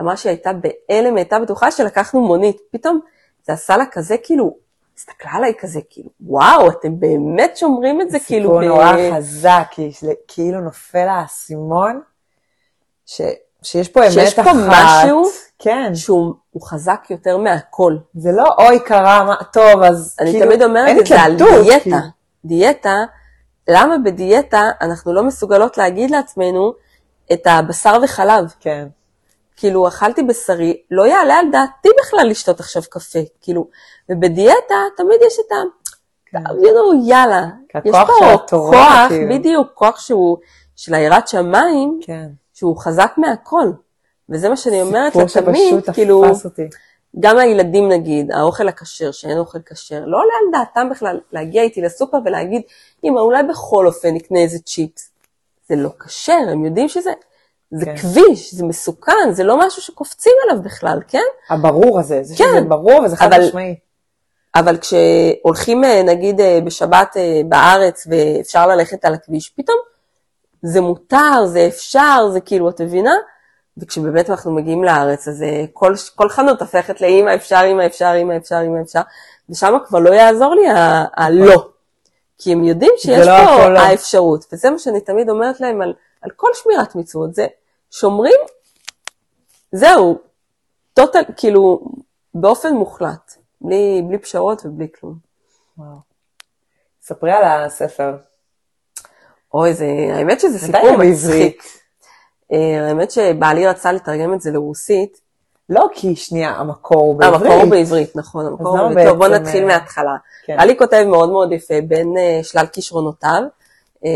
[0.00, 2.56] אמרה שהיא הייתה בהלם, היא הייתה בטוחה שלקחנו מונית.
[2.72, 3.00] פתאום
[3.46, 4.54] זה עשה לה כזה כאילו,
[4.98, 9.62] הסתכלה עליי כזה כאילו, וואו, אתם באמת שומרים את זה כאילו, סיפור ב- נורא חזק,
[9.70, 12.00] כי זה כאילו נופל האסימון,
[13.06, 13.20] ש-
[13.62, 14.14] שיש פה אמת אחת.
[14.14, 15.24] שיש פה משהו
[15.58, 17.96] כן, שהוא הוא חזק יותר מהכל.
[18.14, 21.80] זה לא אוי קרה, מה, טוב, אז אני כאילו, תמיד אומרת את זה על דיאטה.
[21.80, 21.96] כאילו.
[22.46, 22.96] דיאטה,
[23.68, 26.72] למה בדיאטה אנחנו לא מסוגלות להגיד לעצמנו
[27.32, 28.54] את הבשר וחלב?
[28.60, 28.86] כן,
[29.56, 33.68] כאילו, אכלתי בשרי, לא יעלה על דעתי בכלל לשתות עכשיו קפה, כאילו,
[34.08, 35.56] ובדיאטה תמיד יש את ה...
[36.26, 36.38] כן.
[37.06, 37.44] יאללה,
[37.84, 39.34] יש פה התורה, כוח, כאילו.
[39.34, 40.38] בדיוק, כוח שהוא,
[40.76, 42.28] של היראת שמיים, כן.
[42.54, 43.70] שהוא חזק מהכל.
[44.28, 46.68] וזה מה שאני אומרת לה סיפור תמיד, שפשוט כאילו, תפס אותי.
[47.20, 51.82] גם הילדים נגיד, האוכל הכשר, שאין אוכל כשר, לא עולה על דעתם בכלל להגיע איתי
[51.82, 52.62] לסופר ולהגיד,
[53.04, 55.10] אמא, אולי בכל אופן נקנה איזה צ'יפס.
[55.68, 57.10] זה לא כשר, הם יודעים שזה,
[57.70, 57.96] זה כן.
[57.96, 61.24] כביש, זה מסוכן, זה לא משהו שקופצים עליו בכלל, כן?
[61.50, 62.44] הברור הזה, זה כן.
[62.50, 63.74] שזה ברור וזה חד משמעי.
[64.54, 69.76] אבל כשהולכים אה, נגיד אה, בשבת אה, בארץ ואפשר ללכת על הכביש, פתאום
[70.62, 73.14] זה מותר, זה אפשר, זה כאילו, את מבינה?
[73.78, 78.60] וכשבאמת אנחנו מגיעים לארץ, אז כל, כל חנות הופכת לאמא אפשר, אמא אפשר, אמא אפשר,
[78.66, 79.00] אמא אפשר,
[79.48, 80.62] ושם כבר לא יעזור לי
[81.16, 81.68] הלא.
[82.38, 83.78] כי הם יודעים שיש לא פה לא.
[83.78, 87.46] האפשרות, וזה מה שאני תמיד אומרת להם על, על כל שמירת מצוות, זה
[87.90, 88.40] שומרים,
[89.72, 90.18] זהו,
[90.94, 91.80] טוטל, כאילו,
[92.34, 93.36] באופן מוחלט.
[93.60, 95.18] בלי, בלי פשרות ובלי כלום.
[95.78, 95.96] וואו.
[97.02, 98.16] ספרי על הספר.
[99.54, 101.62] אוי, זה, האמת שזה סיפור מצחיק.
[102.52, 105.20] אה, האמת שבעלי רצה לתרגם את זה לרוסית.
[105.68, 107.52] לא, כי שנייה, המקור הוא בעברית.
[107.52, 109.08] המקור בעברית, נכון, המקור בעברית.
[109.08, 110.16] טוב, בוא נתחיל אה, מההתחלה.
[110.46, 110.56] כן.
[110.56, 113.42] בעלי כותב מאוד מאוד יפה בין אה, שלל כישרונותיו.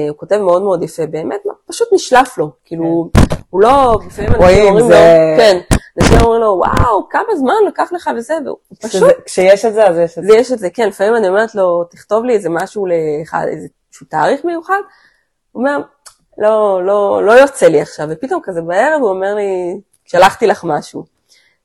[0.09, 2.51] הוא כותב מאוד מאוד יפה, באמת, פשוט נשלף לו.
[2.65, 3.37] כאילו, כן.
[3.51, 4.97] הוא לא, לפעמים אנשים אומרים לו,
[5.37, 5.61] כן,
[6.01, 9.03] אנשים אומרים לו, וואו, כמה זמן לקח לך וזה, והוא פשוט...
[9.27, 10.35] כשיש את זה, אז יש את זה.
[10.37, 12.87] יש את זה, כן, לפעמים אני אומרת לו, תכתוב לי איזה משהו,
[13.53, 14.81] איזשהו תאריך מיוחד,
[15.53, 15.79] הוא אומר,
[16.41, 21.05] לא, לא, לא יוצא לי עכשיו, ופתאום כזה בערב הוא אומר לי, שלחתי לך משהו.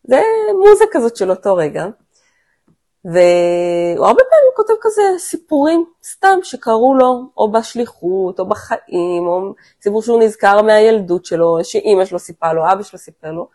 [0.03, 0.21] זה
[0.53, 1.85] מוזה כזאת של אותו רגע.
[3.05, 10.01] והוא הרבה פעמים כותב כזה סיפורים סתם שקרו לו, או בשליחות, או בחיים, או סיפור
[10.01, 13.47] שהוא נזכר מהילדות שלו, שאימא שלו סיפרה לו, אבא שלו סיפר לו,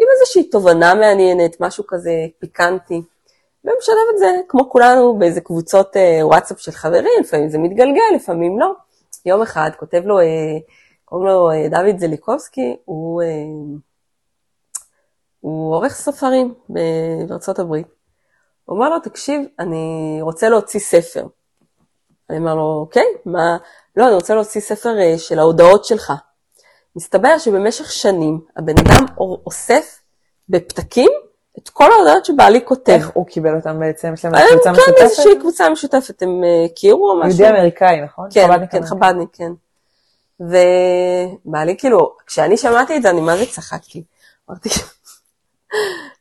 [0.00, 3.02] עם איזושהי תובנה מעניינת, משהו כזה פיקנטי.
[3.64, 8.60] ומשלב את זה, כמו כולנו, באיזה קבוצות אה, וואטסאפ של חברים, לפעמים זה מתגלגל, לפעמים
[8.60, 8.72] לא.
[9.26, 10.24] יום אחד כותב לו, אה,
[11.04, 13.28] קוראים לו אה, דוד זליקובסקי, הוא, אה,
[15.40, 16.54] הוא עורך ספרים
[17.28, 17.86] בארצות הברית.
[18.64, 21.26] הוא אמר לו, תקשיב, אני רוצה להוציא ספר.
[22.30, 23.56] אני אומר לו, אוקיי, מה?
[23.96, 26.12] לא, אני רוצה להוציא ספר של ההודעות שלך.
[26.96, 30.02] מסתבר שבמשך שנים הבן אדם אוסף
[30.48, 31.10] בפתקים
[31.58, 32.92] את כל ההודעות שבעלי כותב.
[32.92, 34.14] איך הוא קיבל אותם בעצם?
[34.14, 34.96] יש להם אה, קבוצה משותפת?
[34.96, 37.42] כן, איזושהי קבוצה משותפת, הם אה, הכירו או משהו?
[37.42, 38.28] יהודי אמריקאי, נכון?
[38.32, 39.52] כן, כן, חבדניק, כן.
[40.40, 44.02] ובעלי, כאילו, כשאני שמעתי את זה, אני מה זה צחקתי.
[44.50, 44.68] אמרתי,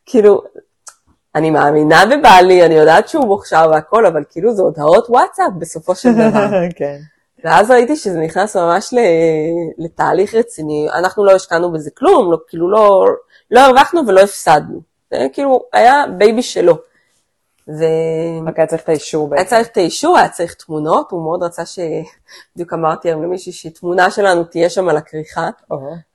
[0.05, 0.41] כאילו,
[1.35, 6.09] אני מאמינה בבעלי, אני יודעת שהוא מוכשר והכל, אבל כאילו זה הודעות וואטסאפ בסופו של
[6.29, 6.47] דבר.
[6.75, 6.97] כן.
[7.43, 8.93] ואז ראיתי שזה נכנס ממש
[9.77, 13.07] לתהליך רציני, אנחנו לא השקענו בזה כלום, לא, כאילו לא,
[13.51, 14.88] לא הרווחנו ולא הפסדנו.
[15.11, 16.73] זה כאילו היה baby שלו.
[17.67, 17.83] ו...
[18.47, 19.41] רק היה צריך את האישור בעצם.
[19.41, 21.79] היה צריך את האישור, היה צריך תמונות, הוא מאוד רצה ש...
[22.55, 25.49] בדיוק אמרתי היום למישהי שתמונה שלנו תהיה שם על הכריכה.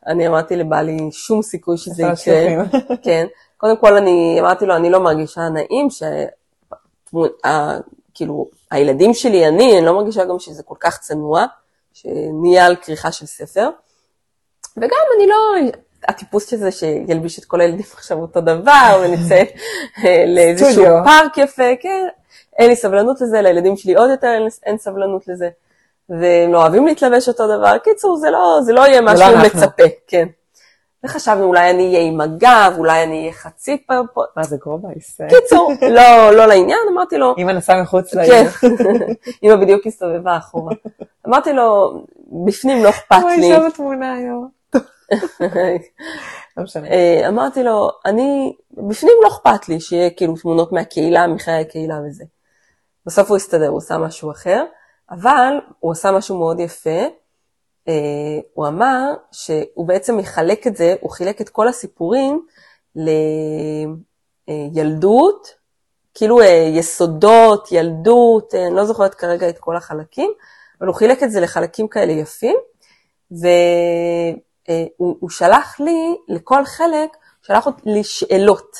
[0.06, 2.64] אני אמרתי לבעלי, שום סיכוי שזה יקרה.
[3.04, 3.26] כן.
[3.56, 6.02] קודם כל אני אמרתי לו, אני לא מרגישה נעים, ש...
[8.14, 11.44] כאילו, הילדים שלי, אני, אני לא מרגישה גם שזה כל כך צנוע,
[11.92, 13.70] שנהיה על כריכה של ספר.
[14.76, 15.70] וגם אני לא,
[16.08, 19.42] הטיפוס שזה שילביש את כל הילדים עכשיו אותו דבר, ונצא
[20.04, 22.06] אה, לאיזשהו פארק יפה, כן,
[22.58, 25.48] אין לי סבלנות לזה, לילדים שלי עוד יותר אין סבלנות לזה,
[26.08, 27.78] והם לא אוהבים להתלבש אותו דבר.
[27.78, 30.26] קיצור, זה לא, זה לא יהיה לא משהו לא מצפה, כן.
[31.04, 33.94] וחשבנו אולי אני אהיה עם הגב, אולי אני אהיה חצי פה.
[34.36, 35.20] מה זה גרובייס?
[35.28, 37.34] קיצור, לא, לא לעניין, אמרתי לו...
[37.38, 38.48] אמא נסעה מחוץ לעניין.
[38.50, 38.68] כן,
[39.42, 40.74] אמא בדיוק הסתובבה אחורה.
[41.28, 41.98] אמרתי לו,
[42.46, 43.52] בפנים לא אכפת לי.
[43.52, 44.48] אוי, שם התמונה היום.
[46.56, 52.00] לא אה, אמרתי לו, אני, בפנים לא אכפת לי שיהיה כאילו תמונות מהקהילה, מחיי הקהילה
[52.06, 52.24] וזה.
[53.06, 54.64] בסוף הוא הסתדר, הוא עשה משהו אחר,
[55.10, 57.06] אבל הוא עשה משהו מאוד יפה.
[57.88, 57.90] Uh,
[58.54, 62.46] הוא אמר שהוא בעצם מחלק את זה, הוא חילק את כל הסיפורים
[64.48, 65.48] לילדות,
[66.14, 70.32] כאילו uh, יסודות, ילדות, אני לא זוכרת כרגע את כל החלקים,
[70.78, 72.56] אבל הוא חילק את זה לחלקים כאלה יפים,
[73.32, 73.46] ו...
[74.68, 78.76] אה, הוא, הוא שלח לי, לכל חלק, שלח לי שאלות.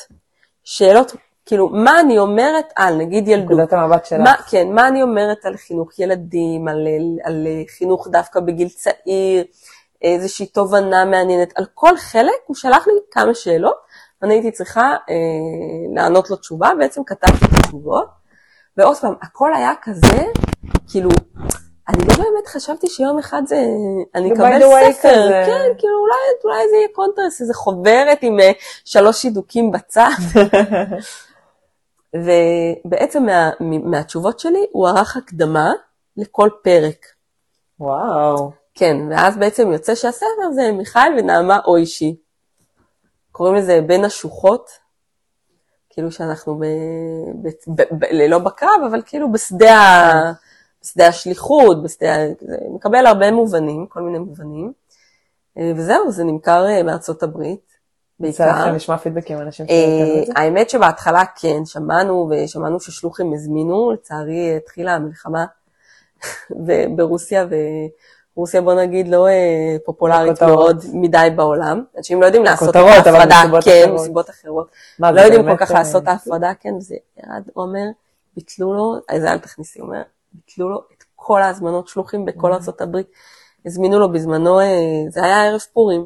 [0.63, 3.51] שאלות, כאילו, מה אני אומרת על, נגיד ילדות.
[3.51, 4.19] נקודת המבט שלך.
[4.19, 9.43] מה, כן, מה אני אומרת על חינוך ילדים, על, על, על חינוך דווקא בגיל צעיר,
[10.01, 11.53] איזושהי תובנה מעניינת.
[11.55, 13.75] על כל חלק הוא שלח לי כמה שאלות,
[14.23, 18.07] אני הייתי צריכה אה, לענות לו תשובה, בעצם כתבתי את התשובות,
[18.77, 20.23] ועוד פעם, הכל היה כזה,
[20.91, 21.09] כאילו,
[21.87, 23.65] אני לא באמת חשבתי שיום אחד זה,
[24.15, 25.43] אני אקבל ספר, כזה.
[25.45, 28.43] כן, כאילו אולי, אולי זה יהיה קונטרס, איזה חוברת עם uh,
[28.85, 30.09] שלוש שידוקים בצד.
[32.85, 35.73] ובעצם מה, מהתשובות שלי הוא ערך הקדמה
[36.17, 37.05] לכל פרק.
[37.79, 38.51] וואו.
[38.75, 42.15] כן, ואז בעצם יוצא שהספר זה מיכאל ונעמה אוישי.
[43.31, 44.69] קוראים לזה בין השוחות,
[45.89, 46.65] כאילו שאנחנו ב,
[47.43, 50.31] ב, ב, ב, לא בקרב, אבל כאילו בשדה ה...
[50.85, 54.73] בשדה השליחות, בשדה, זה מקבל הרבה מובנים, כל מיני מובנים.
[55.57, 57.75] אה, וזהו, זה נמכר אה, בארצות הברית.
[58.19, 58.61] יצא בעיקר.
[58.61, 60.33] לכם לשמוע פידבקים מאנשים אה, שקראו את זה?
[60.35, 65.45] האמת שבהתחלה כן, שמענו ושמענו ששלוחים הזמינו, לצערי התחילה המלחמה
[66.95, 67.45] ברוסיה,
[68.35, 69.27] ורוסיה בוא נגיד לא
[69.85, 70.43] פופולרית.
[70.43, 71.83] מאוד מדי בעולם.
[71.97, 73.91] אנשים לא יודעים לעשות את ההפרדה, כן.
[73.93, 74.67] מסיבות אחרות.
[74.99, 77.85] לא זה יודעים כל כך לעשות את ההפרדה, כן, וזה ירד, אומר,
[78.35, 80.01] ביטלו לו, אז אל תכניסי, אומר,
[80.35, 82.55] ביטלו לו את כל ההזמנות שלוחים בכל Mm.
[82.55, 83.07] ארצות הברית.
[83.65, 84.65] הזמינו לו בזמנו, אה,
[85.09, 86.05] זה היה ערב פורים,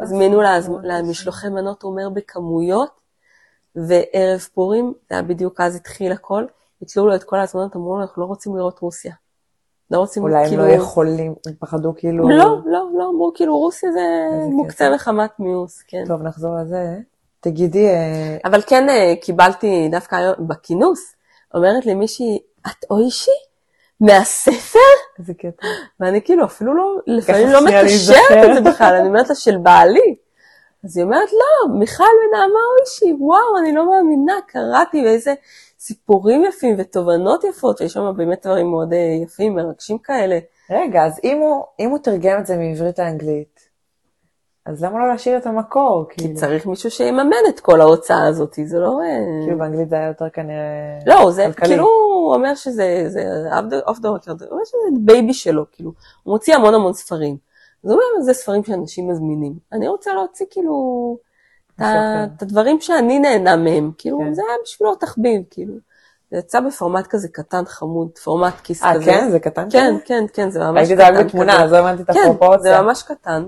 [0.00, 0.40] הזמינו
[0.82, 2.90] למשלוחי מנות, הוא אומר, בכמויות,
[3.76, 6.44] וערב פורים, זה היה בדיוק אז התחיל הכל,
[6.80, 9.12] ביטלו לו את כל ההזמנות, אמרו לו, אנחנו לא רוצים לראות רוסיה.
[9.90, 10.66] לא רוצים, אולי הם כאילו...
[10.66, 12.28] לא יכולים, הם פחדו כאילו...
[12.28, 14.00] לא, לא, לא, אמרו, כאילו, רוסיה זה
[14.50, 14.90] מוקצה.
[14.94, 16.04] מחמת מיאוס, כן.
[16.06, 16.98] טוב, נחזור לזה.
[17.40, 21.14] תגידי, אה, אבל כן אה, קיבלתי דווקא היום בכינוס,
[21.54, 23.45] אומרת לי מישהי, את אוישי?
[24.00, 24.78] מהספר?
[25.18, 25.66] איזה קטע.
[26.00, 28.44] ואני כאילו אפילו לא, לפעמים לא מקשרת.
[28.50, 30.16] את זה בכלל, אני אומרת לה של בעלי.
[30.84, 35.34] אז היא אומרת, לא, מיכל ונעמה אוישי, וואו, אני לא מאמינה, קראתי ואיזה
[35.78, 40.38] סיפורים יפים ותובנות יפות, ויש שם באמת דברים מאוד אה, יפים, מרגשים כאלה.
[40.70, 43.55] רגע, אז אם הוא, אם הוא תרגם את זה מעברית לאנגלית,
[44.66, 46.06] אז למה לא להשאיר את המקור?
[46.08, 49.00] כי כאילו, צריך מישהו שיממן את כל ההוצאה הזאת, זה לא...
[49.02, 51.68] אה, כאילו באנגלית זה היה יותר כנראה לא, זה כלכלי.
[51.68, 53.24] כאילו, הוא אומר שזה, זה
[53.86, 57.36] off the record, הוא אומר שזה baby שלו, כאילו, הוא מוציא המון המון ספרים.
[57.84, 59.52] אז הוא אומר, זה ספרים שאנשים מזמינים.
[59.72, 61.16] אני רוצה להוציא כאילו
[61.80, 64.34] את הדברים שאני נהנה מהם, כאילו, כן.
[64.34, 65.74] זה היה בשבילו תחביב, כאילו.
[66.30, 69.04] זה יצא בפורמט כזה קטן חמוד, פורמט כיס אה, כזה.
[69.04, 69.30] כן?
[69.30, 70.04] זה קטן כן, כזה?
[70.04, 70.76] כן, כן, זה ממש קטן.
[70.78, 71.64] ראיתי את זה רק בתמונה.
[71.64, 72.76] אז לא הבנתי את כן, הפרופורציה.
[72.76, 73.46] זה ממש קטן.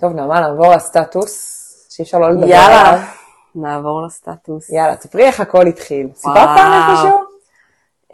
[0.00, 1.54] טוב, נעמה, נעבור לסטטוס,
[1.90, 2.58] שאי אפשר לא לדבר עליו.
[2.58, 3.04] יאללה,
[3.54, 4.70] נעבור לסטטוס.
[4.70, 6.08] יאללה, תספרי איך הכל התחיל.
[6.14, 6.34] סיפרת.
[6.34, 7.18] פעם איפשהו?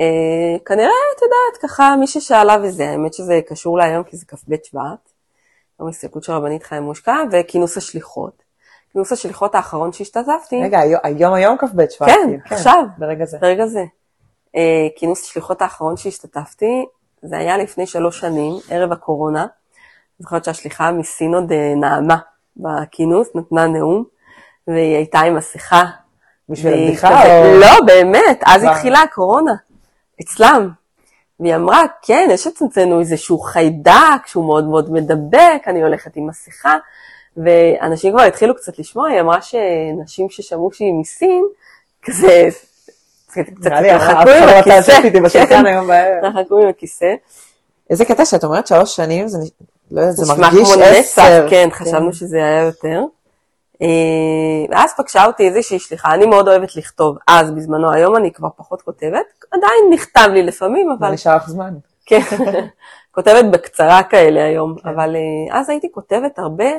[0.00, 4.54] אה, כנראה, את יודעת, ככה, מי ששאלה וזה, האמת שזה קשור להיום, כי זה כ"ב
[4.64, 4.80] שבט,
[5.80, 8.42] יום הסתכלות של רבנית חיים מושקע, וכינוס השליחות.
[8.92, 12.08] כינוס השליחות האחרון שהשתתפתי, רגע, היום- היום כ"ב שבט.
[12.08, 12.84] כן, כאילו, עכשיו.
[12.98, 13.38] ברגע זה.
[13.40, 13.84] ברגע זה,
[14.56, 16.86] אה, כינוס השליחות האחרון שהשתתפתי,
[17.22, 19.46] זה היה לפני שלוש שנים, ערב הקורונה.
[20.20, 22.16] אני זוכרת שהשליחה מסינוד אה, נעמה
[22.57, 24.05] בכינוס, נתנה נאום,
[24.68, 25.85] והיא הייתה עם מסכה.
[26.48, 27.61] בשביל הבדיחה או...
[27.61, 28.70] לא, באמת, אז כבר.
[28.70, 29.53] התחילה הקורונה,
[30.22, 30.70] אצלם.
[31.40, 36.77] והיא אמרה, כן, יש אצלנו איזשהו חיידק שהוא מאוד מאוד מדבק, אני הולכת עם מסכה,
[37.37, 41.44] ואנשים כבר התחילו קצת לשמוע, היא אמרה שנשים ששמעו שהיא מסין,
[42.03, 42.48] כזה,
[43.27, 46.24] קצת נראה לי, אף התרחקו אחד עם לא הכיסא, תעשית איתי בשולחן כן, היום בערב.
[46.24, 47.14] התרחקו עם הכיסא.
[47.90, 49.38] איזה קטע שאת אומרת שלוש שנים, זה
[49.94, 51.46] לא זה מרגיש עשר.
[51.50, 53.00] כן, חשבנו שזה היה יותר.
[53.83, 53.87] אה,
[54.70, 58.83] ואז פגשה אותי איזושהי שליחה, אני מאוד אוהבת לכתוב, אז בזמנו, היום אני כבר פחות
[58.83, 61.74] כותבת, עדיין נכתב לי לפעמים, אבל אבל נשאר לך זמן.
[62.07, 62.20] כן,
[63.14, 64.88] כותבת בקצרה כאלה היום, כן.
[64.88, 66.70] אבל אה, אז הייתי כותבת הרבה,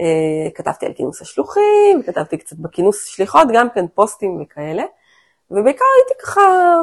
[0.00, 4.82] אה, כתבתי על כינוס השלוחים, כתבתי קצת בכינוס שליחות, גם כן פוסטים וכאלה,
[5.50, 6.40] ובעיקר הייתי ככה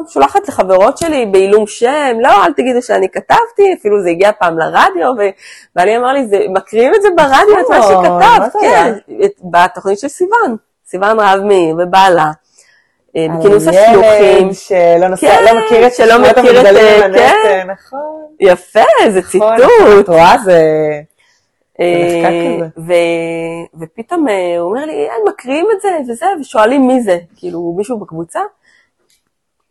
[0.10, 5.12] שולחת לחברות שלי בעילום שם, לא, אל תגידו שאני כתבתי, אפילו זה הגיע פעם לרדיו,
[5.74, 8.94] ובעלי אמר לי, זה, מקריאים את זה ברדיו, את מה נכון, שכתבת, כן,
[9.26, 12.32] את- בתוכנית של סיוון, סיוון רהב מאיר ובעלה,
[13.18, 14.54] אה, בכינוס השלוחים.
[14.54, 17.08] שלא נוסע, כן, לא מכיר את שלא מכיר את, אה,
[17.44, 17.68] כן.
[17.72, 18.26] נכון.
[18.40, 20.00] יפה, זה נכון, ציטוט.
[20.00, 20.62] את רואה, זה...
[21.80, 22.68] אה.
[22.78, 27.20] ו- ופתאום אה, הוא אומר לי, הם מקריאים את זה וזה, ושואלים מי זה.
[27.36, 28.40] כאילו, מישהו בקבוצה,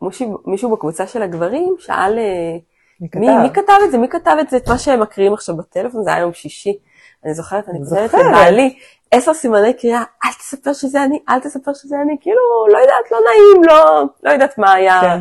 [0.01, 2.57] מישהו, מישהו בקבוצה של הגברים שאל, אה,
[3.01, 3.41] מי מי, כתב?
[3.41, 6.09] מי כתב את זה, מי כתב את זה, את מה שהם מקריאים עכשיו בטלפון, זה
[6.13, 6.77] היה יום שישי.
[7.25, 8.13] אני זוכרת, אני כותבת.
[8.13, 8.77] לבעלי,
[9.11, 13.17] עשר סימני קריאה, אל תספר שזה אני, אל תספר שזה אני, כאילו, לא יודעת, לא
[13.29, 15.01] נעים, לא, לא יודעת מה היה.
[15.01, 15.19] כן.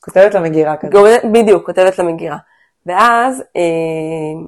[0.00, 1.18] כותבת למגירה כזה.
[1.32, 2.36] בדיוק, כותבת למגירה.
[2.86, 4.46] ואז אה, אה,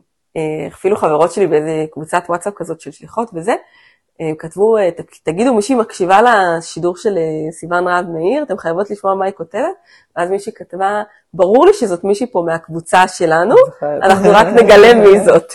[0.72, 3.54] אפילו חברות שלי באיזה קבוצת וואטסאפ כזאת של שליחות וזה,
[4.20, 4.88] אה, כתבו, אה,
[5.22, 9.74] תגידו, מישהי מקשיבה לשידור של אה, סיוון רהב מאיר, אתם חייבות לשמוע מה היא כותבת,
[10.16, 11.02] ואז מישהי כתבה,
[11.34, 13.54] ברור לי שזאת מישהי פה מהקבוצה שלנו.
[14.06, 15.52] אנחנו רק נגלה מי זאת.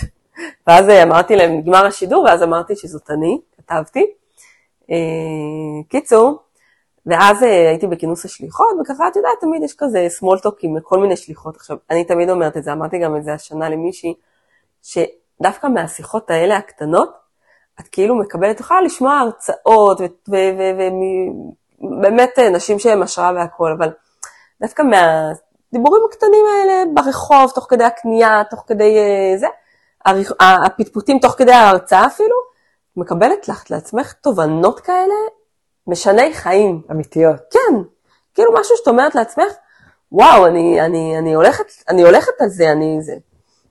[0.68, 4.06] ואז אה, אמרתי להם, נגמר השידור, ואז אמרתי שזאת אני, כתבתי.
[4.92, 4.96] אה,
[5.90, 6.40] קיצור,
[7.06, 11.00] ואז אה, הייתי בכינוס השליחות, וככה, את יודעת, תמיד יש כזה small talk עם כל
[11.00, 11.56] מיני שליחות.
[11.56, 14.14] עכשיו, אני תמיד אומרת את זה, אמרתי גם את זה השנה למישהי,
[14.84, 17.24] שדווקא מהשיחות האלה הקטנות,
[17.80, 20.02] את כאילו מקבלת, יכולה לשמוע הרצאות,
[21.80, 23.90] ובאמת נשים שהן השראה והכול, אבל
[24.62, 29.48] דווקא מהדיבורים הקטנים האלה ברחוב, תוך כדי הקנייה, תוך כדי אה, זה,
[30.40, 32.36] הפטפוטים תוך כדי ההרצאה אפילו,
[32.98, 35.16] מקבלת לך לעצמך תובנות כאלה
[35.88, 36.82] משני חיים.
[36.92, 37.36] אמיתיות.
[37.52, 37.76] כן,
[38.34, 39.54] כאילו משהו שאת אומרת לעצמך,
[40.12, 43.14] וואו, אני, אני, אני, הולכת, אני הולכת על זה, אני זה.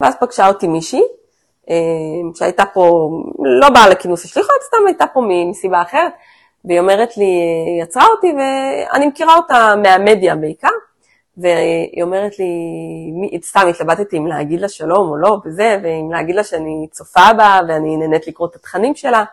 [0.02, 1.02] ואז פגשה אותי מישהי,
[2.34, 6.12] שהייתה פה, לא באה לכינוס השליחות, סתם הייתה פה מסיבה אחרת,
[6.64, 7.24] והיא אומרת לי,
[7.66, 10.68] היא יצרה אותי, ואני מכירה אותה מהמדיה בעיקר,
[11.36, 12.46] והיא אומרת לי,
[13.42, 17.60] סתם התלבטתי אם להגיד לה שלום או לא, וזה, ואם להגיד לה שאני צופה בה,
[17.68, 19.24] ואני נהנית לקרוא את התכנים שלה,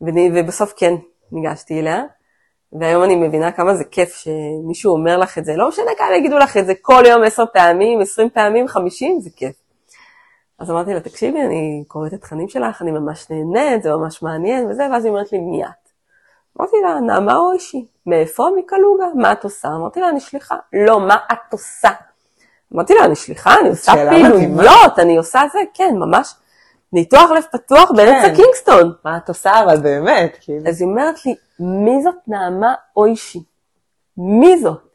[0.00, 0.94] ובסוף כן
[1.32, 2.02] ניגשתי אליה.
[2.72, 6.38] והיום אני מבינה כמה זה כיף שמישהו אומר לך את זה, לא משנה כמה יגידו
[6.38, 9.65] לך את זה כל יום עשר פעמים, עשרים פעמים, חמישים, זה כיף.
[10.58, 14.70] אז אמרתי לה, תקשיבי, אני קוראת את התכנים שלך, אני ממש נהנית, זה ממש מעניין
[14.70, 15.90] וזה, ואז היא אומרת לי, מי את?
[16.58, 19.06] אמרתי לה, נעמה אוישי, מאיפה מקלוגה?
[19.14, 19.68] מה את עושה?
[19.68, 20.56] אמרתי לה, אני שליחה.
[20.72, 21.88] לא, מה את עושה?
[22.74, 26.34] אמרתי לה, אני שליחה, אני עושה פעילויות, אני עושה זה, כן, ממש
[26.92, 28.34] ניתוח לב פתוח באמצע כן.
[28.36, 28.92] קינגסטון.
[29.04, 30.36] מה את עושה אבל באמת?
[30.40, 30.68] כאילו.
[30.68, 33.42] אז היא אומרת לי, מי זאת נעמה אוישי?
[34.16, 34.90] מי זאת?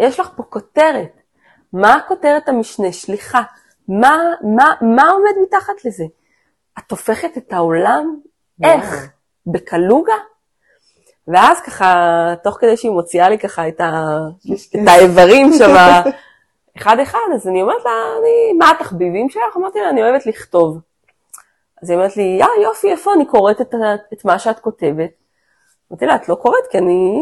[0.00, 1.20] יש לך פה כותרת.
[1.72, 2.92] מה הכותרת המשנה?
[2.92, 3.42] שליחה.
[3.90, 4.18] מה,
[4.56, 6.04] מה, מה עומד מתחת לזה?
[6.78, 8.20] את הופכת את העולם?
[8.64, 9.08] איך?
[9.46, 10.14] בקלוגה?
[11.28, 14.16] ואז ככה, תוך כדי שהיא מוציאה לי ככה את, ה...
[14.82, 15.74] את האיברים שם,
[16.78, 19.56] אחד-אחד, אז אני אומרת לה, אני, מה התחביבים שלך?
[19.56, 20.78] אמרתי לה, אני אוהבת לכתוב.
[21.82, 23.74] אז היא אומרת לי, יא יופי, איפה אני קוראת את,
[24.12, 25.10] את מה שאת כותבת?
[25.90, 27.18] אמרתי לה, את לא קוראת כי אני...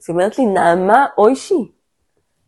[0.00, 1.72] אז היא אומרת לי, נעמה אוישי,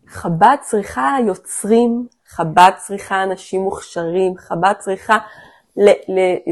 [0.06, 2.06] חב"ד צריכה יוצרים,
[2.36, 5.18] חב"ד צריכה אנשים מוכשרים, חב"ד צריכה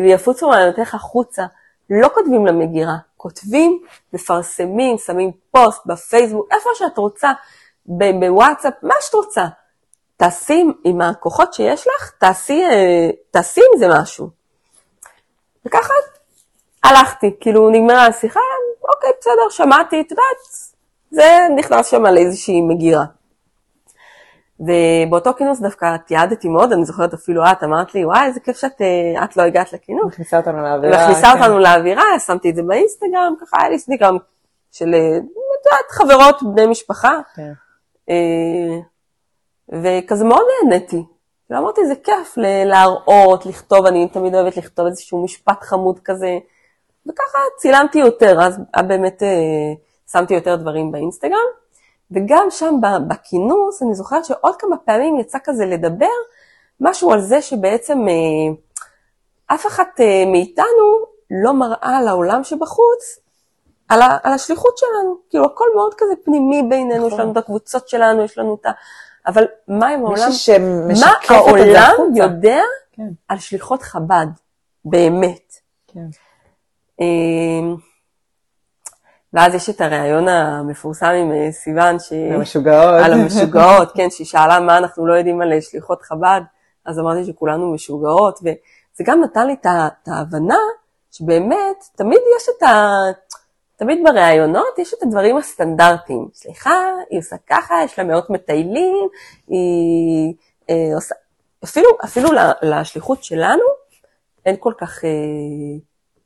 [0.05, 1.45] ויפוצו מעיינותיך החוצה.
[1.90, 7.33] לא כותבים למגירה, כותבים, מפרסמים, שמים פוסט בפייסבוק, איפה שאת רוצה,
[7.87, 9.47] בוואטסאפ, מה שאת רוצה.
[10.16, 14.29] תעשי עם הכוחות שיש לך, תעשי, אה, תעשי עם זה משהו.
[15.66, 15.95] וככה
[16.85, 18.40] הלכתי, כאילו נגמרה השיחה,
[18.95, 20.37] אוקיי, בסדר, שמעתי, את יודעת,
[21.11, 23.05] זה נכנס שם על איזושהי מגירה.
[24.62, 28.81] ובאותו כינוס דווקא תיעדתי מאוד, אני זוכרת אפילו את אמרת לי, וואי, איזה כיף שאת
[28.81, 30.07] אה, לא הגעת לכינוס.
[30.07, 31.05] מכניסה אותנו לאווירה.
[31.05, 31.38] מכניסה כן.
[31.38, 34.16] אותנו לאווירה, שמתי את זה באינסטגרם, ככה היה לי אינסטגרם
[34.72, 37.18] של, אה, את יודעת, חברות, בני משפחה.
[37.35, 37.53] כן.
[39.72, 41.05] וכזה מאוד נהניתי.
[41.51, 42.35] ואמרתי, זה כיף
[42.66, 46.38] להראות, לכתוב, אני תמיד אוהבת לכתוב איזשהו משפט חמוד כזה.
[47.07, 49.29] וככה צילמתי יותר, אז באמת אה,
[50.12, 51.62] שמתי יותר דברים באינסטגרם.
[52.14, 52.75] וגם שם
[53.09, 56.07] בכינוס, אני זוכרת שעוד כמה פעמים יצא כזה לדבר
[56.81, 58.55] משהו על זה שבעצם אה,
[59.55, 63.18] אף אחת אה, מאיתנו לא מראה לעולם שבחוץ
[63.88, 65.16] על, ה, על השליחות שלנו.
[65.31, 68.70] כאילו הכל מאוד כזה פנימי בינינו, יש לנו את הקבוצות שלנו, יש לנו את ה...
[69.27, 70.31] אבל מה עם העולם,
[71.01, 72.61] מה העולם יודע
[72.92, 73.09] כן.
[73.29, 74.27] על שליחות חב"ד,
[74.85, 75.55] באמת.
[75.87, 76.07] כן.
[79.35, 82.12] ואז יש את הריאיון המפורסם עם אה, סיוון, ש...
[82.12, 83.03] המשוגעות.
[83.05, 86.40] על המשוגעות, כן, שהיא שאלה מה אנחנו לא יודעים על שליחות חב"ד,
[86.87, 90.59] אז אמרתי שכולנו משוגעות, וזה גם נתן לי את ההבנה
[91.11, 93.01] שבאמת, תמיד יש את ה...
[93.77, 96.29] תמיד בראיונות יש את הדברים הסטנדרטיים.
[96.35, 96.77] סליחה,
[97.11, 99.09] היא עושה ככה, יש לה מאות מטיילים,
[99.49, 100.35] היא
[100.71, 101.14] אה, עושה...
[101.64, 102.31] אפילו, אפילו
[102.62, 103.62] לשליחות שלנו
[104.47, 105.11] אין כל כך אה,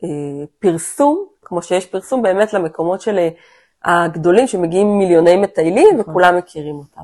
[0.04, 6.00] אה, פרסום, כמו שיש פרסום באמת למקומות של אה, הגדולים שמגיעים מיליוני מטיילים נכון.
[6.00, 7.02] וכולם מכירים אותם.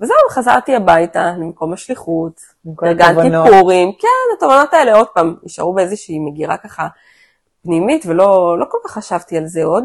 [0.00, 2.40] וזהו, חזרתי הביתה למקום השליחות,
[2.84, 6.88] ארגנתי פורים, כן, התובנות האלה עוד פעם נשארו באיזושהי מגירה ככה
[7.62, 9.84] פנימית, ולא לא כל כך חשבתי על זה עוד.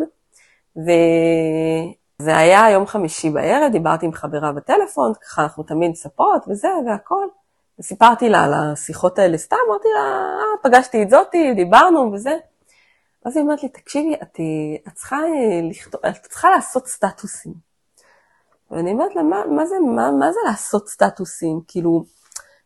[0.77, 7.25] וזה היה יום חמישי בערב, דיברתי עם חברה בטלפון, ככה אנחנו תמיד מספרות וזה והכל.
[7.79, 12.37] וסיפרתי לה על השיחות האלה סתם, אמרתי לה, אה, פגשתי את זאתי, דיברנו וזה.
[13.25, 14.39] אז היא אומרת לי, תקשיבי, את,
[14.87, 15.17] את, צריכה,
[15.69, 17.53] לכתוב, את צריכה לעשות סטטוסים.
[18.71, 21.59] ואני אומרת לה, מה, מה, זה, מה, מה זה לעשות סטטוסים?
[21.67, 22.03] כאילו,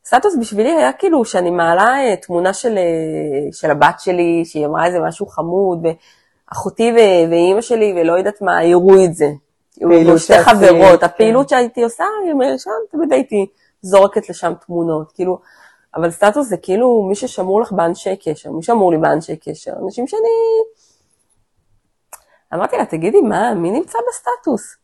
[0.06, 4.86] סטטוס בשבילי היה כאילו שאני מעלה אה, תמונה של, אה, של הבת שלי, שהיא אמרה
[4.86, 6.92] איזה משהו חמוד, ואחותי
[7.30, 9.28] ואימא שלי, ולא יודעת מה, יראו את זה.
[9.80, 11.06] פעילות שתי חברות, כן.
[11.06, 12.04] הפעילות שהייתי עושה,
[12.58, 13.46] שם תמיד הייתי
[13.82, 15.40] זורקת לשם תמונות, כאילו,
[15.96, 20.08] אבל סטטוס זה כאילו מי ששמור לך באנשי קשר, מי שמור לי באנשי קשר, אנשים
[20.08, 20.30] שאני...
[22.54, 24.76] אמרתי לה, תגידי, מה, מי נמצא בסטטוס?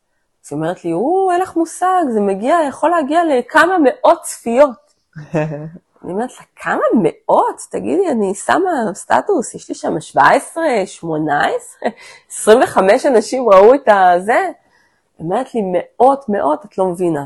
[0.46, 4.94] אז היא אומרת לי, או, אין לך מושג, זה מגיע, יכול להגיע לכמה מאות צפיות.
[6.04, 7.62] אני אומרת לה, כמה מאות?
[7.72, 11.90] תגידי, אני שמה סטטוס, יש לי שם 17, 18,
[12.32, 14.40] 25 אנשים ראו את הזה.
[15.18, 17.26] היא אומרת לי, מאות, מאות, את לא מבינה.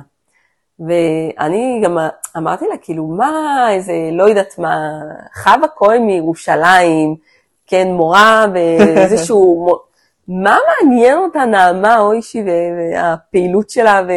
[0.79, 1.97] ואני גם
[2.37, 4.77] אמרתי לה, כאילו, מה, איזה, לא יודעת מה,
[5.43, 7.15] חווה כהן מירושלים,
[7.67, 9.69] כן, מורה באיזשהו,
[10.27, 14.11] מה מעניין אותה נעמה אוישי והפעילות שלה, ו...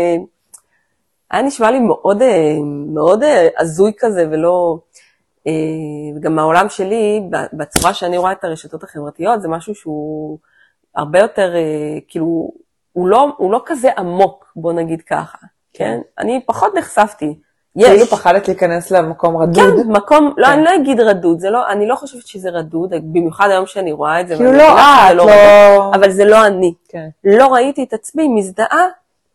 [1.31, 2.55] היה נשמע לי מאוד, אה,
[2.95, 4.79] מאוד אה, הזוי כזה ולא...
[6.17, 10.39] וגם העולם שלי, בצורה שאני רואה את הרשתות החברתיות, זה משהו שהוא
[10.95, 12.51] הרבה יותר, אה, כאילו,
[12.93, 15.39] הוא לא, הוא לא כזה עמוק, בוא נגיד ככה,
[15.79, 16.01] כן?
[16.19, 17.35] אני פחות נחשפתי.
[17.77, 17.89] יש.
[17.89, 19.57] כאילו פחדת להיכנס למקום רדוד?
[19.57, 20.53] כן, מקום, לא, כן.
[20.53, 24.21] אני לא אגיד רדוד, זה לא, אני לא חושבת שזה רדוד, במיוחד היום שאני רואה
[24.21, 24.37] את זה.
[24.37, 25.27] כאילו לא את, לא...
[25.27, 25.91] לא...
[25.95, 26.75] אבל זה לא אני.
[26.89, 27.09] כן.
[27.25, 28.87] לא ראיתי את עצמי מזדהה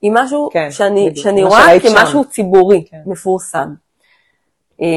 [0.01, 2.29] עם משהו כן, שאני, שאני רואה כמשהו שם.
[2.29, 3.01] ציבורי, כן.
[3.05, 3.73] מפורסם.
[4.81, 4.87] אה,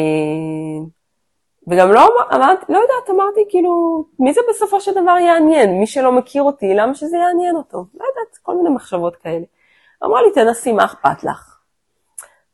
[1.69, 5.79] וגם לא אמרתי, לא יודעת, אמרתי כאילו, מי זה בסופו של דבר יעניין?
[5.79, 7.79] מי שלא מכיר אותי, למה שזה יעניין אותו?
[7.79, 9.45] לא יודעת, כל מיני מחשבות כאלה.
[10.05, 11.59] אמרה לי, תנסי, מה אכפת לך?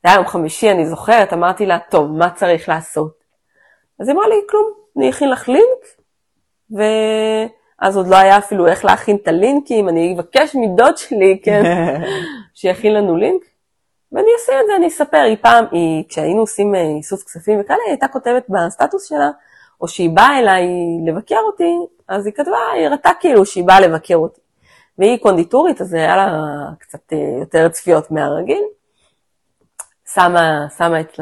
[0.02, 3.22] זה היה יום חמישי, אני זוכרת, אמרתי לה, טוב, מה צריך לעשות?
[4.00, 5.82] אז היא אמרה לי, כלום, אני אכין לך לינק,
[6.70, 11.62] ואז עוד לא היה אפילו איך להכין את הלינקים, אני אבקש מדוד שלי, כן,
[12.54, 13.42] שיכין לנו לינק.
[14.12, 15.18] ואני אעשה את זה, אני אספר.
[15.18, 19.30] היא פעם, היא, כשהיינו עושים אה, איסוף כספים וכאלה, היא הייתה כותבת בסטטוס שלה,
[19.80, 20.66] או שהיא באה אליי
[21.06, 21.72] לבקר אותי,
[22.08, 24.40] אז היא כתבה, היא הראתה כאילו שהיא באה לבקר אותי.
[25.02, 26.28] והיא קונדיטורית, אז היה לה
[26.78, 28.62] קצת אה, יותר צפיות מהרגיל.
[30.14, 31.20] שמה, שמה את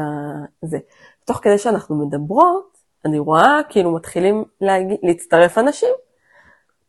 [0.62, 0.78] זה.
[1.24, 5.88] תוך כדי שאנחנו מדברות, אני רואה כאילו מתחילים להגיע, להצטרף אנשים.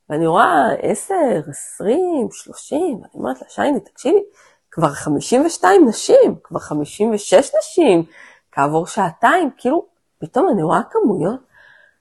[0.10, 1.16] ואני רואה 10,
[1.50, 4.24] 20, 30, ואני אומרת לה, שייני, תקשיבי,
[4.72, 8.04] כבר 52 נשים, כבר 56 נשים,
[8.52, 9.86] כעבור שעתיים, כאילו,
[10.20, 11.40] פתאום אני רואה כמויות,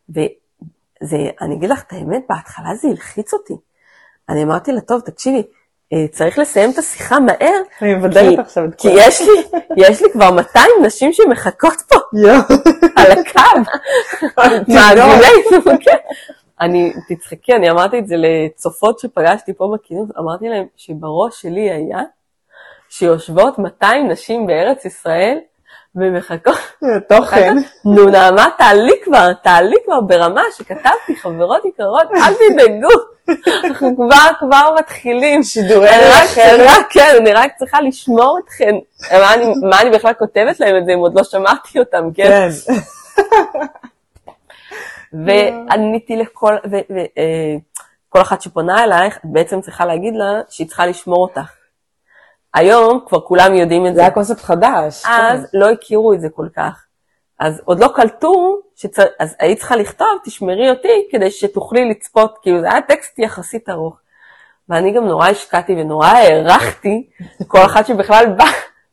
[0.08, 3.69] וזה, אני אגיד לך את האמת, בהתחלה זה הלחיץ אותי.
[4.30, 5.42] אני אמרתי לה, טוב, תקשיבי,
[5.92, 8.94] אה, צריך לסיים את השיחה מהר, אני מבדלת עכשיו את כולם.
[8.94, 11.96] כי יש לי, יש לי כבר 200 נשים שמחכות פה,
[12.96, 13.60] על הקו,
[14.72, 15.96] מעגלי, כן.
[16.60, 22.02] אני, תצחקי, אני אמרתי את זה לצופות שפגשתי פה בכינוס, אמרתי להם שבראש שלי היה
[22.88, 25.38] שיושבות 200 נשים בארץ ישראל
[25.94, 26.56] ומחכות.
[27.08, 27.54] תוכן.
[27.84, 32.88] נו נעמה, תעלי כבר, תעלי כבר ברמה שכתבתי, חברות יקרות, אל תדאגו.
[33.64, 35.42] אנחנו כבר כבר מתחילים.
[35.42, 35.88] שידורי
[36.24, 36.86] אחרת.
[36.90, 38.74] כן, אני רק צריכה לשמור אתכם.
[39.12, 42.28] מה אני, מה אני בכלל כותבת להם את זה אם עוד לא שמעתי אותם, כן?
[42.28, 42.74] כן.
[45.12, 51.22] ועניתי לכל, וכל אה, אחת שפונה אלייך, את בעצם צריכה להגיד לה שהיא צריכה לשמור
[51.22, 51.59] אותך.
[52.54, 53.96] היום כבר כולם יודעים את זה.
[53.96, 55.04] זה היה קונספט חדש.
[55.06, 55.58] אז כן.
[55.58, 56.84] לא הכירו את זה כל כך.
[57.38, 59.02] אז עוד לא קלטו, שצר...
[59.18, 63.96] אז היית צריכה לכתוב, תשמרי אותי, כדי שתוכלי לצפות, כאילו זה היה טקסט יחסית ארוך.
[64.68, 67.06] ואני גם נורא השקעתי ונורא הערכתי
[67.46, 68.44] כל אחת שבכלל בא,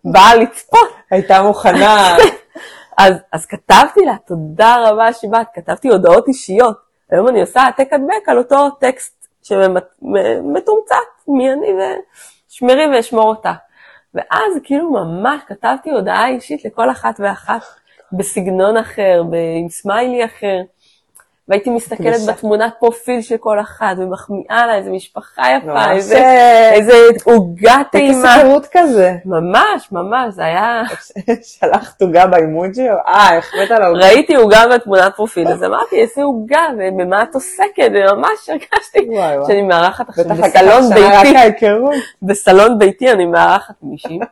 [0.03, 0.89] באה לצפות.
[1.11, 2.17] הייתה מוכנה.
[2.97, 6.77] אז, אז כתבתי לה, תודה רבה שבאת, כתבתי הודעות אישיות.
[7.11, 10.95] היום אני עושה העתק הדבק על אותו טקסט שמתומצת,
[11.27, 11.81] מי אני ו...
[12.59, 13.53] שמרי ואשמור אותה.
[14.13, 17.61] ואז כאילו ממש כתבתי הודעה אישית לכל אחת ואחת
[18.11, 19.21] בסגנון אחר,
[19.61, 20.57] עם סמיילי אחר.
[21.47, 26.23] והייתי מסתכלת בתמונת פרופיל של כל אחת, ומחמיאה לה איזה משפחה יפה, איזה,
[26.71, 26.93] איזה
[27.23, 28.09] עוגה טעימה.
[28.09, 29.15] איזה סיפורות כזה.
[29.25, 30.83] ממש, ממש, זה היה...
[31.59, 32.89] שלחת עוגה באימוג'י?
[32.89, 33.99] אה, החמאת על העוגה.
[33.99, 39.09] ראיתי עוגה בתמונת פרופיל, אז אמרתי, איזה עוגה, ובמה את עוסקת, וממש הרגשתי
[39.47, 41.65] שאני מארחת עכשיו בסלון ביתי.
[42.21, 44.19] בסלון ביתי אני מארחת מישהי.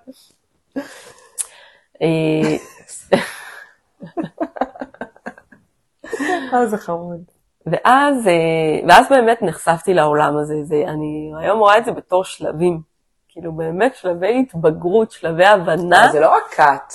[6.54, 7.22] אה, זה חמוד.
[7.66, 12.82] ואז, אה, ואז באמת נחשפתי לעולם הזה, זה, אני היום רואה את זה בתור שלבים,
[13.30, 16.08] כאילו באמת שלבי התבגרות, שלבי הבנה.
[16.12, 16.94] זה לא רק את.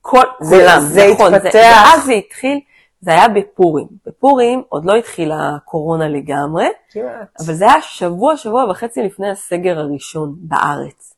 [0.00, 1.52] כל, זה, כולם, זה נכון, התפתח.
[1.52, 2.60] זה, ואז זה התחיל,
[3.00, 3.86] זה היה בפורים.
[4.06, 7.40] בפורים עוד לא התחילה הקורונה לגמרי, כמעט.
[7.46, 11.14] אבל זה היה שבוע, שבוע וחצי לפני הסגר הראשון בארץ,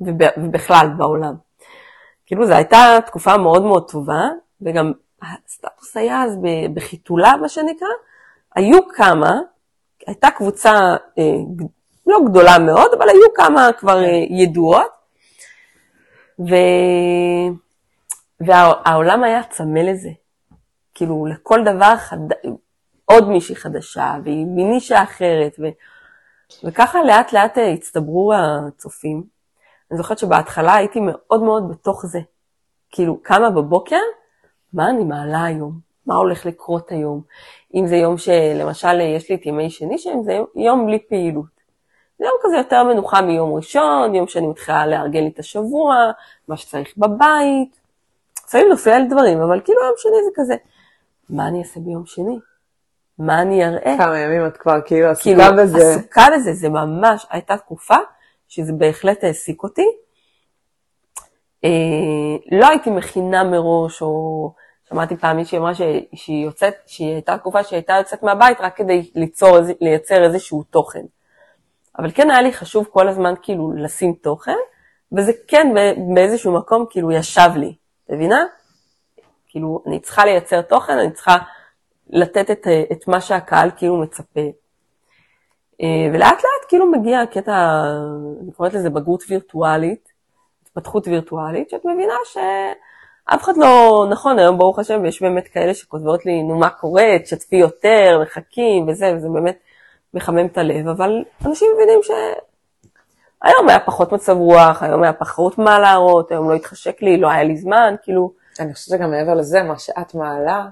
[0.00, 1.34] ובכלל בעולם.
[2.26, 4.28] כאילו זו הייתה תקופה מאוד מאוד טובה,
[4.62, 4.92] וגם
[5.22, 6.38] הסטטוס היה אז
[6.74, 7.88] בחיתולה, מה שנקרא,
[8.54, 9.40] היו כמה,
[10.06, 11.24] הייתה קבוצה אה,
[12.06, 14.04] לא גדולה מאוד, אבל היו כמה כבר כן.
[14.04, 14.92] אה, ידועות,
[16.40, 16.54] ו...
[18.40, 20.10] והעולם היה צמא לזה.
[20.94, 22.16] כאילו, לכל דבר חד...
[23.04, 25.62] עוד מישהי חדשה, והיא מנישה אחרת, ו...
[26.64, 29.22] וככה לאט לאט אה, הצטברו הצופים.
[29.90, 32.20] אני זוכרת שבהתחלה הייתי מאוד מאוד בתוך זה.
[32.90, 34.00] כאילו, קמה בבוקר,
[34.72, 35.72] מה אני מעלה היום?
[36.06, 37.20] מה הולך לקרות היום?
[37.74, 41.60] אם זה יום שלמשל יש לי את ימי שני שהם, זה יום בלי פעילות.
[42.18, 45.96] זה יום כזה יותר מנוחה מיום ראשון, יום שאני מתחילה לארגן לי את השבוע,
[46.48, 47.80] מה שצריך בבית.
[48.46, 50.54] לפעמים נופל על דברים, אבל כאילו יום שני זה כזה,
[51.30, 52.38] מה אני אעשה ביום שני?
[53.18, 53.94] מה אני אראה?
[53.98, 55.94] כמה ימים את כבר כאילו עסוקה כאילו, בזה.
[55.94, 57.96] עסוקה בזה, זה ממש, הייתה תקופה
[58.48, 59.86] שזה בהחלט העסיק אותי.
[61.64, 64.52] אה, לא הייתי מכינה מראש, או
[64.88, 69.10] שמעתי פעם מישהי אמרה שהיא, יוצאת, שהיא הייתה תקופה שהיא הייתה יוצאת מהבית רק כדי
[69.14, 71.04] ליצור, לייצר איזשהו תוכן.
[71.98, 74.56] אבל כן היה לי חשוב כל הזמן כאילו לשים תוכן,
[75.12, 75.66] וזה כן
[76.14, 77.74] באיזשהו מקום כאילו ישב לי,
[78.10, 78.44] מבינה?
[79.48, 81.36] כאילו, אני צריכה לייצר תוכן, אני צריכה
[82.10, 84.40] לתת את, את מה שהקהל כאילו מצפה.
[85.82, 87.82] אה, ולאט לאט כאילו מגיע הקטע,
[88.42, 90.09] אני קוראת לזה בגרות וירטואלית,
[90.70, 96.26] התפתחות וירטואלית, שאת מבינה שאף אחד לא, נכון, היום ברוך השם, יש באמת כאלה שכותבות
[96.26, 99.58] לי, נו מה קורה, תשתפי יותר, מחכים וזה, וזה באמת
[100.14, 105.78] מחמם את הלב, אבל אנשים מבינים שהיום היה פחות מצב רוח, היום היה פחות מה
[105.78, 109.62] להראות, היום לא התחשק לי, לא היה לי זמן, כאילו, אני חושבת שגם מעבר לזה,
[109.62, 110.66] מה שאת מעלה,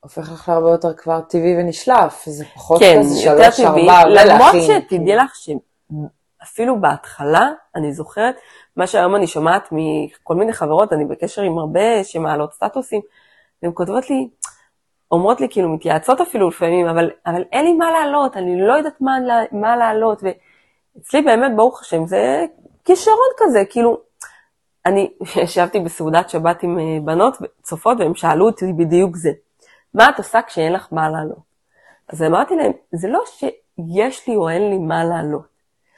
[0.00, 4.54] הופך לך להרבה יותר כבר טבעי ונשלף, זה פחות כן, כזה שלוש, ארבע, הרבה למרות.
[4.62, 8.34] שתדעי לך שאפילו בהתחלה, אני זוכרת,
[8.78, 13.00] מה שהיום אני שומעת מכל מיני חברות, אני בקשר עם הרבה שמעלות סטטוסים,
[13.62, 14.28] והן כותבות לי,
[15.10, 19.00] אומרות לי, כאילו, מתייעצות אפילו לפעמים, אבל, אבל אין לי מה לעלות, אני לא יודעת
[19.00, 19.16] מה,
[19.52, 22.44] מה לעלות, ואצלי באמת, ברוך השם, זה
[22.84, 24.00] כישרון כזה, כאילו,
[24.86, 25.10] אני
[25.42, 29.30] ישבתי בסעודת שבת עם אה, בנות צופות, והן שאלו אותי בדיוק זה,
[29.94, 31.48] מה את עושה כשאין לך מה לעלות?
[32.08, 35.46] אז אמרתי להם, זה לא שיש לי או אין לי מה לעלות.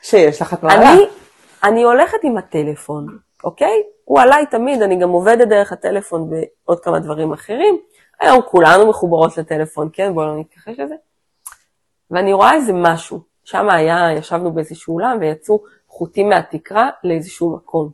[0.02, 0.92] שיש לך את מעלה.
[0.92, 1.06] אני,
[1.64, 3.06] אני הולכת עם הטלפון,
[3.44, 3.82] אוקיי?
[4.04, 7.78] הוא עליי תמיד, אני גם עובדת דרך הטלפון ועוד כמה דברים אחרים.
[8.20, 10.14] היום כולנו מחוברות לטלפון, כן?
[10.14, 10.94] בואו לא נתכחש לזה.
[12.10, 13.20] ואני רואה איזה משהו.
[13.44, 17.90] שם היה, ישבנו באיזשהו אולם ויצאו חוטים מהתקרה לאיזשהו מקום.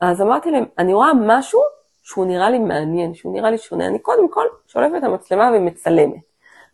[0.00, 1.60] אז אמרתי להם, אני רואה משהו
[2.02, 3.86] שהוא נראה לי מעניין, שהוא נראה לי שונה.
[3.86, 6.20] אני קודם כל שולפת את המצלמה ומצלמת.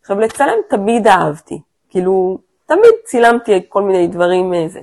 [0.01, 1.61] עכשיו, לצלם תמיד אהבתי.
[1.89, 4.79] כאילו, תמיד צילמתי כל מיני דברים איזה.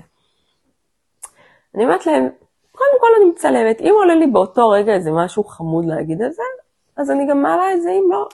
[1.74, 2.28] אני אומרת להם,
[2.72, 6.42] קודם כל אני מצלמת, אם עולה לי באותו רגע איזה משהו חמוד להגיד על זה,
[6.96, 8.28] אז אני גם מעלה את זה, אם לא,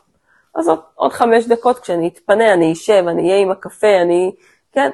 [0.55, 4.33] אז עוד, עוד חמש דקות כשאני אתפנה, אני אשב, אני אהיה עם הקפה, אני,
[4.73, 4.91] כן.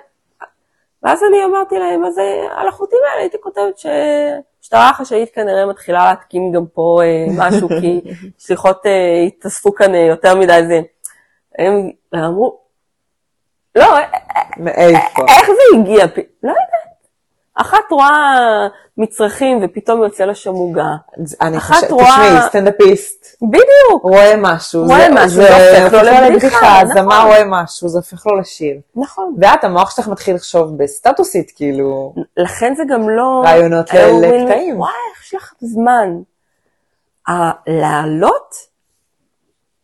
[1.03, 6.11] ואז אני אמרתי להם, אז אה, על החוטים האלה הייתי כותבת שהמשטרה החשאית כנראה מתחילה
[6.11, 8.01] להתקין גם פה אה, משהו, כי
[8.39, 10.81] שליחות אה, התאספו כאן אה, יותר מדי זה.
[11.59, 12.59] הם אמרו,
[13.75, 14.05] לא, אה,
[14.57, 15.23] מאיפה?
[15.29, 16.05] איך זה הגיע?
[16.43, 16.84] לא יודעת.
[17.55, 18.67] אחת רואה
[18.99, 20.87] מצרכים ופתאום יוצא לה שם עוגה.
[21.41, 24.03] אני חושבת, רואה- תשמעי, סטנדאפיסט, בדיוק.
[24.03, 25.99] רואה משהו, רואה משהו, זה זה הופך לו
[26.31, 26.95] לבדיחה, נכון.
[26.95, 28.77] זמר רואה משהו, זה הופך לו לשיר.
[28.97, 29.35] נכון.
[29.41, 33.43] ואת, המוח שלך מתחיל לחשוב בסטטוסית, כאילו, לכן זה גם לא...
[33.45, 34.81] רעיונות לקטעים.
[34.81, 36.09] וואי, איך יש לך זמן?
[37.67, 38.55] לעלות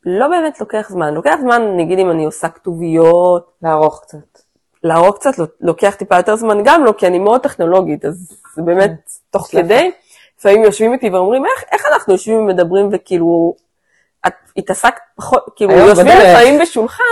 [0.04, 1.14] לא באמת לוקח זמן.
[1.14, 4.40] לוקח זמן, נגיד אם אני עושה כתוביות, לערוך קצת.
[4.84, 8.92] לערוך קצת לוקח טיפה יותר זמן גם לא, כי אני מאוד טכנולוגית, אז זה באמת
[9.30, 9.64] תוך יש לך.
[9.64, 9.90] כדי.
[10.38, 13.54] לפעמים יושבים איתי ואומרים, איך, איך אנחנו יושבים ומדברים וכאילו,
[14.26, 16.06] את התעסקת פחות, כאילו יושבים.
[16.06, 17.02] לפעמים בשולחן,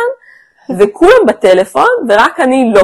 [0.78, 2.82] וכולם בטלפון, ורק אני לא.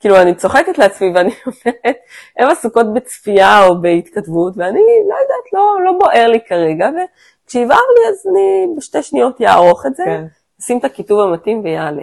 [0.00, 1.96] כאילו, אני צוחקת לעצמי ואני אומרת,
[2.38, 8.08] הן עסוקות בצפייה או בהתכתבות, ואני לא יודעת, לא, לא בוער לי כרגע, וכשיבער לי
[8.08, 10.24] אז אני בשתי שניות אערוך את זה, כן.
[10.60, 12.02] אשים את הכיתוב המתאים ויעלה.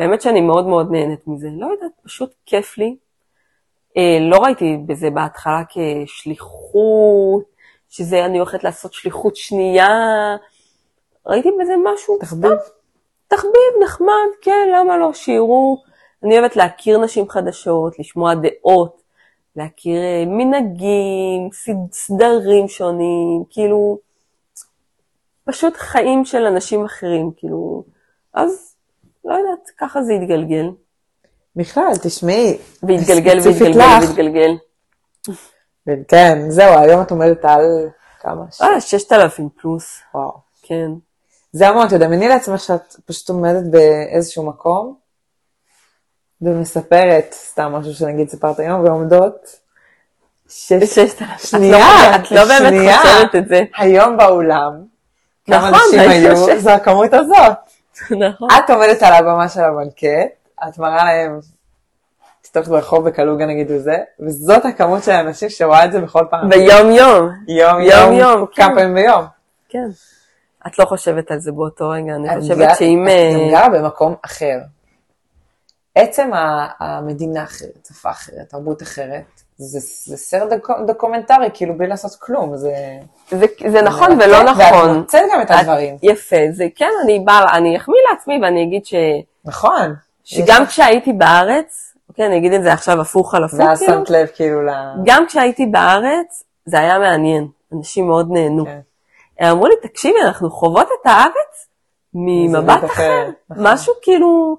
[0.00, 1.48] באמת שאני מאוד מאוד נהנית מזה.
[1.52, 2.96] לא יודעת, פשוט כיף לי.
[3.96, 7.44] אה, לא ראיתי בזה בהתחלה כשליחות,
[7.88, 9.88] שזה אני הולכת לעשות שליחות שנייה.
[11.26, 12.50] ראיתי בזה משהו, תחביב.
[13.28, 15.82] תחביב נחמד, כן, למה לא, שיראו.
[16.24, 19.02] אני אוהבת להכיר נשים חדשות, לשמוע דעות,
[19.56, 23.98] להכיר אה, מנהגים, סד- סדרים שונים, כאילו,
[25.44, 27.84] פשוט חיים של אנשים אחרים, כאילו,
[28.34, 28.69] אז
[29.24, 30.70] לא יודעת, ככה זה התגלגל.
[31.56, 32.58] בכלל, תשמעי.
[32.82, 33.98] והתגלגל והתגלגל.
[34.00, 34.50] והתגלגל.
[36.08, 37.88] כן, זהו, היום את עומדת על
[38.20, 38.44] כמה?
[38.52, 40.32] ש- אה, 6,000 פלוס, וואו.
[40.62, 40.90] כן.
[41.52, 44.94] זה המון, תדמייני לעצמך שאת פשוט עומדת באיזשהו מקום
[46.42, 49.56] ומספרת סתם משהו שנגיד סיפרת היום, ועומדות
[50.48, 50.94] שש...
[50.94, 51.38] 6,000.
[51.50, 52.98] שנייה, את לא באמת שנייה.
[52.98, 53.62] חושבת את זה.
[53.76, 54.72] היום באולם,
[55.46, 56.60] כמה נכון, נשים היו.
[56.60, 57.69] זו הכמות הזאת.
[58.28, 58.48] נכון.
[58.58, 60.28] את עומדת על הבמה של המלכת,
[60.68, 61.40] את מראה להם,
[62.42, 66.48] תסתובבת ברחוב בקלוגה נגיד וזה, וזאת הכמות של האנשים שרואה את זה בכל פעם.
[66.48, 67.30] ביום יום.
[67.48, 68.74] יום יום, יום, כמה כן.
[68.74, 69.24] פעמים ביום.
[69.68, 69.88] כן.
[70.66, 73.04] את לא חושבת על זה באותו רגע, אני חושבת שאם...
[73.08, 74.58] את אה, גרה במקום אחר.
[75.94, 76.30] עצם
[76.78, 79.78] המדינה אחרת, שפה אחרת, תרבות אחרת, זה,
[80.10, 82.72] זה סרט דוק- דוקומנטרי, כאילו בלי לעשות כלום, זה...
[83.30, 84.94] זה, זה נכון ולא ואת נכון.
[84.98, 85.96] מוצאת גם את את- הדברים.
[86.02, 88.94] יפה, זה כן, אני באה, אני אחמיא לעצמי ואני אגיד ש,
[89.44, 89.94] נכון.
[90.24, 94.10] שגם כשהייתי בארץ, אוקיי, אני אגיד את זה עכשיו הפוך על הפוך, ואז כאילו, שמת
[94.10, 94.70] לב כאילו ל...
[95.04, 97.46] גם כשהייתי בארץ, זה היה מעניין,
[97.76, 98.64] אנשים מאוד נהנו.
[98.64, 98.80] כן.
[99.38, 101.66] הם אמרו לי, תקשיבי, אנחנו חוות את הארץ
[102.14, 102.86] ממבט אחר.
[102.86, 103.66] אחרת, נכון.
[103.66, 104.56] משהו כאילו,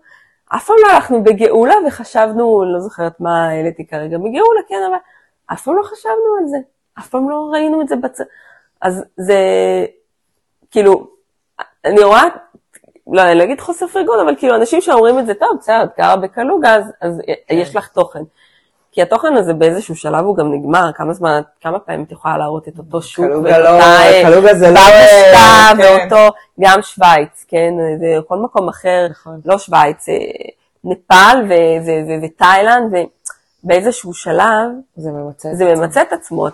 [0.56, 4.98] אף פעם לא הלכנו בגאולה וחשבנו, לא זוכרת מה העליתי כרגע, בגאולה, כן, אבל
[5.54, 6.58] אף פעם לא חשבנו על זה.
[7.00, 8.20] אף פעם לא ראינו את זה בצ...
[8.82, 9.36] אז זה,
[10.72, 11.08] כאילו,
[11.86, 12.24] אני רואה,
[13.08, 15.90] לא, אני לא אגיד חוסר פרגון, אבל כאילו אנשים שאומרים את זה, טוב, בסדר, את
[15.98, 17.56] גרה בקלוגה, אז, אז כן.
[17.56, 18.24] יש לך תוכן.
[18.92, 22.68] כי התוכן הזה באיזשהו שלב הוא גם נגמר, כמה זמן, כמה פעמים את יכולה להראות
[22.68, 23.70] את אותו שוק, קלוגה לא,
[24.24, 24.80] קלוגה זה לא...
[24.80, 25.78] כן.
[25.80, 29.42] ואותו, גם שווייץ, כן, וכל מקום אחר, נכון.
[29.46, 30.16] לא שווייץ, אה,
[30.84, 31.52] נפאל
[32.24, 32.94] ותאילנד,
[33.64, 35.50] ובאיזשהו שלב זה ממצה.
[35.54, 35.76] זה.
[35.76, 36.48] ממצה את עצמו,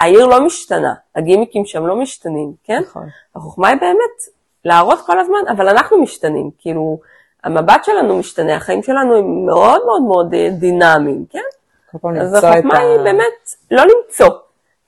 [0.00, 2.82] העיר לא משתנה, הגימיקים שם לא משתנים, כן?
[2.82, 3.06] נכון.
[3.36, 6.98] החוכמה היא באמת להראות כל הזמן, אבל אנחנו משתנים, כאילו,
[7.48, 11.38] המבט שלנו משתנה, החיים שלנו הם מאוד מאוד מאוד אה, דינמיים, כן?
[12.20, 12.78] אז החוכמה.
[12.78, 14.28] היא באמת לא למצוא,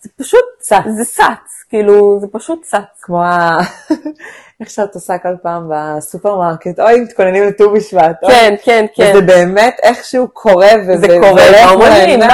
[0.01, 0.77] זה פשוט צץ.
[0.89, 3.01] זה צץ, כאילו, זה פשוט צץ.
[3.03, 3.59] כמו ה...
[4.61, 8.17] איך שאת עושה כל פעם בסופרמרקט, אוי, מתכוננים לט"ו בשבט.
[8.27, 9.11] כן, כן, כן.
[9.11, 12.27] וזה באמת איכשהו קורה, וזה זה קורה, ואומרים לי,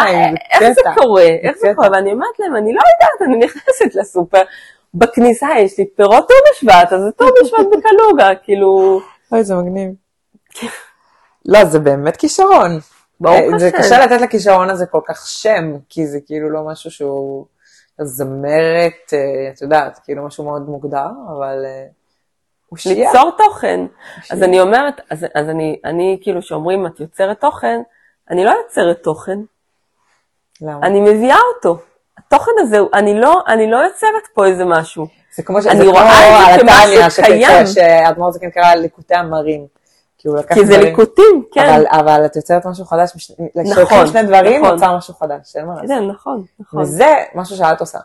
[0.52, 0.80] איך זה.
[0.94, 1.72] קורה, איך זה.
[1.76, 4.42] קורה, ואני אומרת להם, אני לא יודעת, אני נכנסת לסופר,
[4.94, 9.00] בכניסה יש לי פירות ט"ו בשבט, אז זה ט"ו בשבט בקלוגה, כאילו,
[9.32, 10.05] אוי, זה מגניב.
[11.46, 12.78] לא, זה באמת כישרון.
[13.20, 13.70] ברוך אה, זה.
[13.70, 17.46] קשה לתת לכישרון הזה כל כך שם, כי זה כאילו לא משהו שהוא
[18.00, 21.86] זמרת, אה, את יודעת, כאילו משהו מאוד מוגדר, אבל אה,
[22.66, 23.12] הוא שיעה.
[23.12, 23.80] ליצור תוכן.
[24.30, 27.80] אז אני אומרת, אז, אז אני, אני כאילו, שאומרים את יוצרת תוכן,
[28.30, 29.38] אני לא יוצרת תוכן,
[30.60, 30.86] למה?
[30.86, 31.78] אני מביאה אותו.
[32.18, 35.06] התוכן הזה, אני לא, אני לא יוצרת פה איזה משהו.
[35.36, 35.66] זה כמו ש...
[35.66, 37.66] אני רואה את זה כמשהו קיים.
[37.66, 39.66] שאדמו"ר זה קרא ליקוטי המרים.
[40.26, 41.60] כי הוא לקח כי זה ליקוטים, כן.
[41.60, 44.74] אבל, אבל את יוצרת משהו חדש, נכון, שני דברים, נכון.
[44.74, 45.88] נוצר משהו חדש, אין מה לעשות.
[45.88, 46.80] כן, נכון, נכון.
[46.80, 47.98] וזה משהו שאת עושה.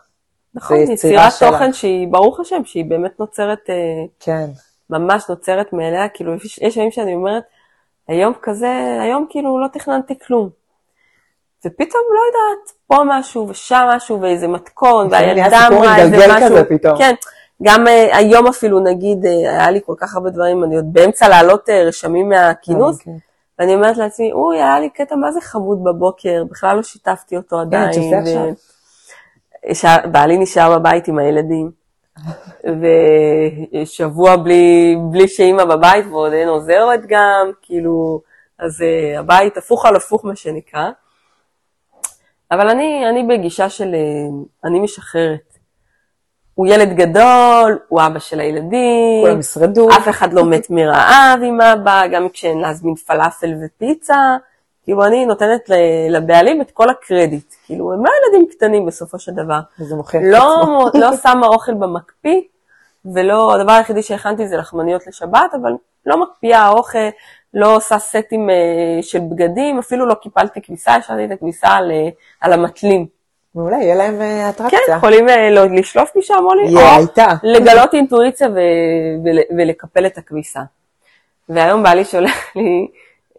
[0.54, 1.32] נכון, יצירת.
[1.40, 3.74] תוכן שהיא, ברוך השם, שהיא באמת נוצרת, אה,
[4.20, 4.50] כן.
[4.90, 7.42] ממש נוצרת מאליה, כאילו, יש ימים שאני אומרת,
[8.08, 10.48] היום כזה, היום כאילו לא תכננתי כלום.
[11.66, 16.48] ופתאום, לא יודעת, פה משהו ושם משהו ואיזה מתכון, והילדה אמרה איזה משהו.
[16.48, 16.64] כזה.
[16.98, 17.14] כן,
[17.62, 21.28] גם אה, היום אפילו, נגיד, אה, היה לי כל כך הרבה דברים, אני עוד באמצע
[21.28, 23.10] להעלות אה, רשמים מהכינוס, כן.
[23.58, 27.60] ואני אומרת לעצמי, אוי, היה לי קטע מה זה חמוד בבוקר, בכלל לא שיתפתי אותו
[27.60, 27.92] עדיין.
[27.92, 28.50] כן, תעשה
[29.64, 30.10] עכשיו.
[30.12, 31.70] בעלי נשאר בבית עם הילדים,
[33.82, 38.20] ושבוע בלי, בלי שאימא בבית ועוד אין עוזרת גם, כאילו,
[38.58, 38.84] אז
[39.18, 40.90] הבית הפוך על הפוך מה שנקרא.
[42.50, 43.94] אבל אני, אני בגישה של,
[44.64, 45.51] אני משחררת.
[46.54, 49.90] הוא ילד גדול, הוא אבא של הילדים, כולם ישרדו.
[49.90, 54.36] אף אחד לא מת מרעב עם אבא, גם כשאין להזמין פלאפל ופיצה.
[54.84, 55.70] כאילו, אני נותנת
[56.10, 57.54] לבעלים את כל הקרדיט.
[57.66, 59.60] כאילו, הם לא ילדים קטנים בסופו של דבר.
[59.80, 60.90] וזה מוכיח את לא, עצמו.
[60.94, 62.40] לא שמה אוכל במקפיא,
[63.14, 65.72] ולא, הדבר היחידי שהכנתי זה לחמניות לשבת, אבל
[66.06, 67.08] לא מקפיאה אוכל,
[67.54, 71.90] לא עושה סטים אה, של בגדים, אפילו לא קיפלתי כביסה, השארתי את הכביסה על,
[72.40, 73.21] על המטלים.
[73.54, 74.96] מעולה, יהיה להם אה, כן, אטרקציה.
[74.96, 77.26] יכולים אה, לא, לשלוף משם או, הייתה.
[77.42, 78.58] לגלות אינטואיציה ו,
[79.24, 80.60] ול, ולקפל את הכביסה.
[81.48, 82.88] והיום בעלי שולח לי,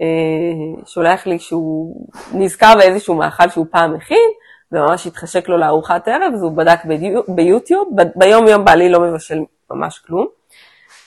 [0.01, 4.30] אה, שולח לי שהוא נזכר באיזשהו מאכל שהוא פעם הכין,
[4.72, 9.39] וממש התחשק לו לארוחת ערב, אז הוא בדק ביו, ביוטיוב, ביום יום בעלי לא מבשל
[9.72, 10.28] ממש כלום,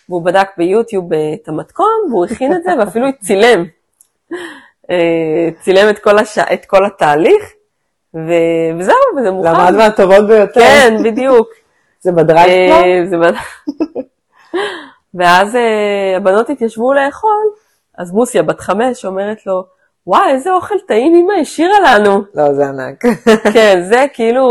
[0.08, 3.64] והוא בדק ביוטיוב את המתכון, והוא הכין את זה, ואפילו צילם.
[5.60, 6.38] צילם את כל, הש...
[6.38, 7.55] את כל התהליך,
[8.16, 8.30] ו...
[8.78, 9.48] וזהו, וזה מוכן.
[9.52, 10.60] למד מהטובות ביותר.
[10.60, 11.48] כן, בדיוק.
[12.04, 12.82] זה בדרייב כבר?
[12.84, 13.32] אה, זה בד-
[15.18, 17.44] ואז אה, הבנות התיישבו לאכול,
[17.98, 19.64] אז מוסיה, בת חמש, אומרת לו,
[20.06, 22.22] וואי, איזה אוכל טעים אמא השאירה לנו.
[22.34, 23.04] לא, זה ענק.
[23.54, 24.50] כן, זה כאילו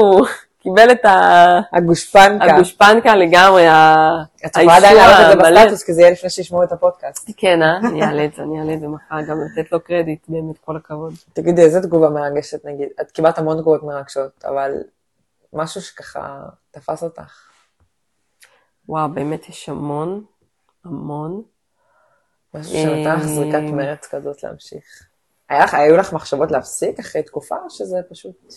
[0.66, 2.46] קיבל את ה- הגושפנקה.
[2.46, 5.62] הגושפנקה לגמרי, ה- את יכולה עדיין האישור את זה המלא.
[5.62, 7.30] בסטטוס, כי זה יהיה לפני שישמעו את הפודקאסט.
[7.38, 7.78] כן, אה?
[7.78, 10.76] אני אעלה את זה, אני אעלה את זה מחר, גם לתת לו קרדיט, באמת, כל
[10.78, 11.14] הכבוד.
[11.34, 12.90] תגידי, איזה תגובה מרגשת נגיד?
[13.02, 14.72] את קיבלת המון תגובות מרגשות, אבל
[15.54, 16.40] משהו שככה
[16.72, 17.48] תפס אותך.
[18.90, 20.24] וואו, באמת יש המון,
[20.86, 21.42] המון.
[22.54, 24.84] משהו שנתן לך אה, זריקת מרץ כזאת להמשיך.
[25.50, 28.54] היו לך מחשבות להפסיק אחרי תקופה, או שזה פשוט...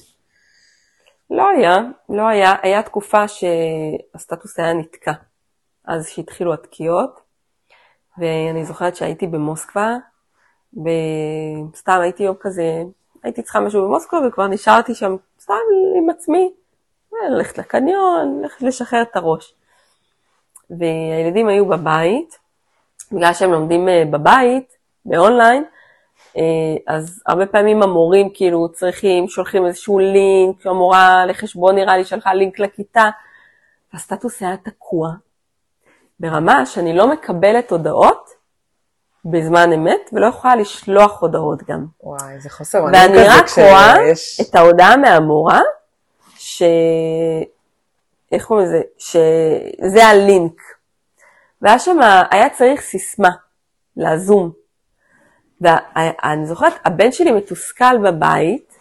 [1.31, 2.55] לא היה, לא היה.
[2.63, 5.13] היה תקופה שהסטטוס היה נתקע.
[5.85, 7.21] אז שהתחילו התקיעות,
[8.19, 9.97] ואני זוכרת שהייתי במוסקבה,
[10.73, 12.83] וסתם הייתי יום כזה,
[13.23, 15.55] הייתי צריכה משהו במוסקבה, וכבר נשארתי שם סתם
[15.99, 16.53] עם עצמי,
[17.15, 19.55] אה, ללכת לקניון, ללכת לשחרר את הראש.
[20.71, 22.39] והילדים היו בבית,
[23.13, 25.65] בגלל שהם לומדים אה, בבית, באונליין,
[26.87, 32.59] אז הרבה פעמים המורים כאילו צריכים, שולחים איזשהו לינק, המורה לחשבון נראה לי שלחה לינק
[32.59, 33.11] לכיתה,
[33.93, 35.11] והסטטוס היה תקוע,
[36.21, 38.31] ברמה שאני לא מקבלת הודעות
[39.25, 41.87] בזמן אמת, ולא יכולה לשלוח הודעות גם.
[42.03, 43.95] וואי, זה חוסר ואני רק רואה
[44.41, 45.61] את ההודעה מהמורה,
[46.37, 46.63] ש...
[48.33, 48.83] איך קוראים לזה?
[48.99, 50.61] שזה הלינק.
[51.63, 51.99] והיה שם,
[52.31, 53.31] היה צריך סיסמה
[53.97, 54.51] לזום.
[55.61, 58.79] ואני זוכרת, הבן שלי מתוסכל בבית,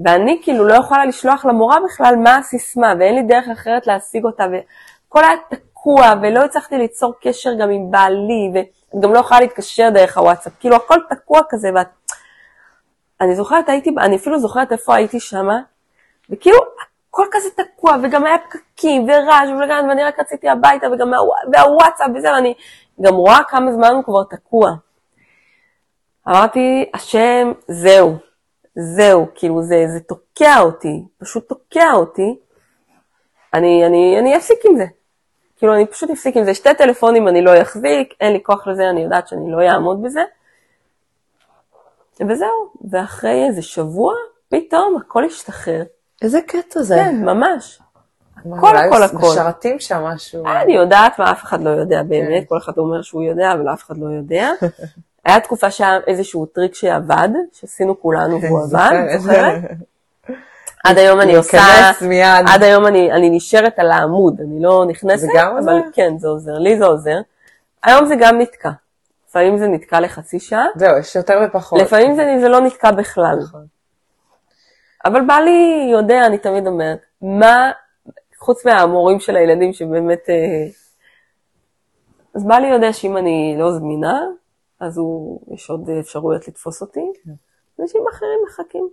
[0.00, 4.44] ואני כאילו לא יכולה לשלוח למורה בכלל מה הסיסמה, ואין לי דרך אחרת להשיג אותה,
[4.52, 8.50] וכל היה תקוע, ולא הצלחתי ליצור קשר גם עם בעלי,
[8.94, 11.86] וגם לא יכולה להתקשר דרך הוואטסאפ, כאילו הכל תקוע כזה, ואת...
[13.20, 15.58] אני זוכרת, הייתי, אני אפילו זוכרת איפה הייתי שמה,
[16.30, 16.58] וכאילו
[17.10, 19.48] הכל כזה תקוע, וגם היה פקקים ורעש,
[19.88, 21.12] ואני רק רציתי הביתה, וגם
[21.52, 22.54] והוואטסאפ וזה, ואני
[23.00, 24.70] גם רואה כמה זמן הוא כבר תקוע.
[26.28, 28.16] אמרתי, השם, זהו,
[28.76, 32.38] זהו, כאילו זה, זה תוקע אותי, פשוט תוקע אותי,
[33.54, 34.86] אני, אני, אני אפסיק עם זה.
[35.56, 36.54] כאילו, אני פשוט אפסיק עם זה.
[36.54, 40.20] שתי טלפונים אני לא אחזיק, אין לי כוח לזה, אני יודעת שאני לא אעמוד בזה.
[42.28, 44.14] וזהו, ואחרי איזה שבוע,
[44.48, 45.82] פתאום הכל השתחרר.
[46.22, 46.94] איזה קטע זה.
[46.94, 47.80] כן, ממש.
[48.36, 49.16] הכל, הכל, הכל.
[49.16, 50.46] משרתים שם משהו.
[50.46, 52.48] אני יודעת מה אף אחד לא יודע באמת, כן.
[52.48, 54.50] כל אחד אומר שהוא יודע, אבל אף אחד לא יודע.
[55.26, 59.62] היה תקופה שהיה איזשהו טריק שעבד, שעשינו כולנו והוא עבד, זוכרת?
[60.84, 61.58] עד היום אני עושה,
[62.46, 65.70] עד היום אני, אני נשארת על העמוד, אני לא נכנסת, זה גם עוזר?
[65.70, 67.18] אבל כן, זה עוזר, לי זה עוזר.
[67.84, 68.70] היום זה גם נתקע.
[69.28, 70.66] לפעמים זה נתקע לחצי שעה.
[70.76, 71.80] זהו, יש יותר ופחות.
[71.80, 73.38] לפעמים זה, זה לא נתקע בכלל.
[73.42, 73.66] נכון.
[75.04, 77.70] אבל בעלי יודע, אני תמיד אומרת, מה,
[78.38, 80.20] חוץ מהמורים של הילדים שבאמת...
[80.28, 80.66] אה,
[82.34, 84.20] אז בעלי יודע שאם אני לא זמינה,
[84.80, 87.32] אז הוא, יש עוד אפשרויות לתפוס אותי, כן.
[87.80, 88.88] אנשים אחרים מחכים.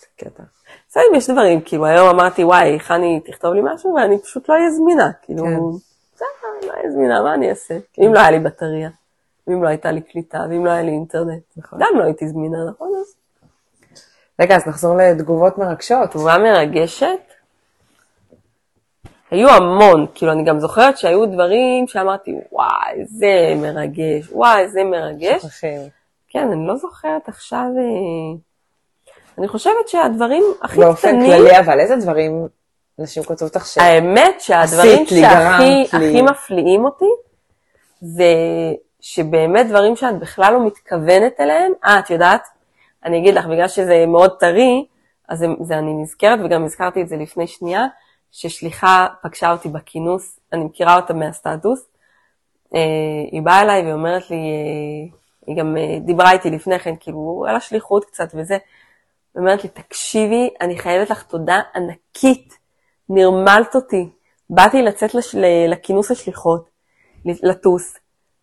[0.00, 0.42] זה קטע.
[0.88, 4.70] לפעמים יש דברים, כאילו היום אמרתי, וואי, חני תכתוב לי משהו, ואני פשוט לא אהיה
[4.70, 5.58] זמינה, כאילו, כן.
[6.14, 7.78] בסדר, לא אהיה זמינה, מה אני אעשה?
[7.98, 8.90] אם לא היה לי בטריה,
[9.46, 11.78] ואם לא הייתה לי קליטה, ואם לא היה לי אינטרנט, נכון.
[11.82, 12.92] גם לא הייתי זמינה, נכון?
[14.40, 16.10] רגע, אז נחזור לתגובות מרגשות.
[16.10, 17.31] תגובה מרגשת?
[19.32, 25.42] היו המון, כאילו אני גם זוכרת שהיו דברים שאמרתי, וואי, זה מרגש, וואי, זה מרגש.
[25.42, 25.80] שוכחים.
[26.28, 28.38] כן, אני לא זוכרת עכשיו, אה,
[29.38, 31.20] אני חושבת שהדברים הכי באופן קטנים...
[31.20, 32.46] באופן כללי, אבל איזה דברים
[32.98, 33.84] נשים כותבות עכשיו?
[33.84, 37.10] האמת שהדברים שהכי הכי מפליאים אותי,
[38.00, 38.34] זה
[39.00, 42.48] שבאמת דברים שאת בכלל לא מתכוונת אליהם, אה, את יודעת,
[43.04, 44.86] אני אגיד לך, בגלל שזה מאוד טרי,
[45.28, 47.86] אז זה, זה אני נזכרת, וגם הזכרתי את זה לפני שנייה,
[48.32, 51.88] ששליחה פגשה אותי בכינוס, אני מכירה אותה מהסטטוס,
[52.74, 52.80] אה,
[53.32, 55.16] היא באה אליי ואומרת לי, אה,
[55.46, 58.58] היא גם אה, דיברה איתי לפני כן, כאילו, על השליחות קצת וזה,
[59.34, 62.58] ואומרת לי, תקשיבי, אני חייבת לך תודה ענקית,
[63.08, 64.08] נרמלת אותי.
[64.50, 65.34] באתי לצאת לש...
[65.68, 66.68] לכינוס השליחות,
[67.24, 67.96] לטוס,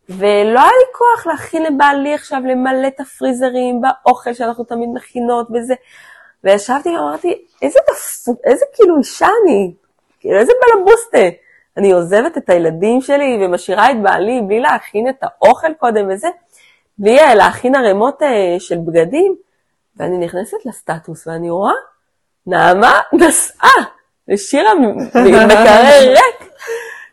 [0.10, 5.74] ולא היה לי כוח להכין לבעלי עכשיו למלא את הפריזרים באוכל שאנחנו תמיד מכינות וזה.
[6.44, 9.74] וישבתי ואמרתי, איזה דפוק, איזה כאילו אישה אני,
[10.20, 11.38] כאילו איזה בלבוסטה.
[11.78, 16.28] אני עוזבת את הילדים שלי ומשאירה את בעלי בלי להכין את האוכל קודם וזה,
[16.98, 19.36] בלי אה, להכין ערימות אה, של בגדים,
[19.98, 21.74] ואני נכנסת לסטטוס ואני רואה,
[22.48, 23.76] נעמה נסעה
[24.28, 24.76] לשירה
[25.46, 26.52] מקרר ריק.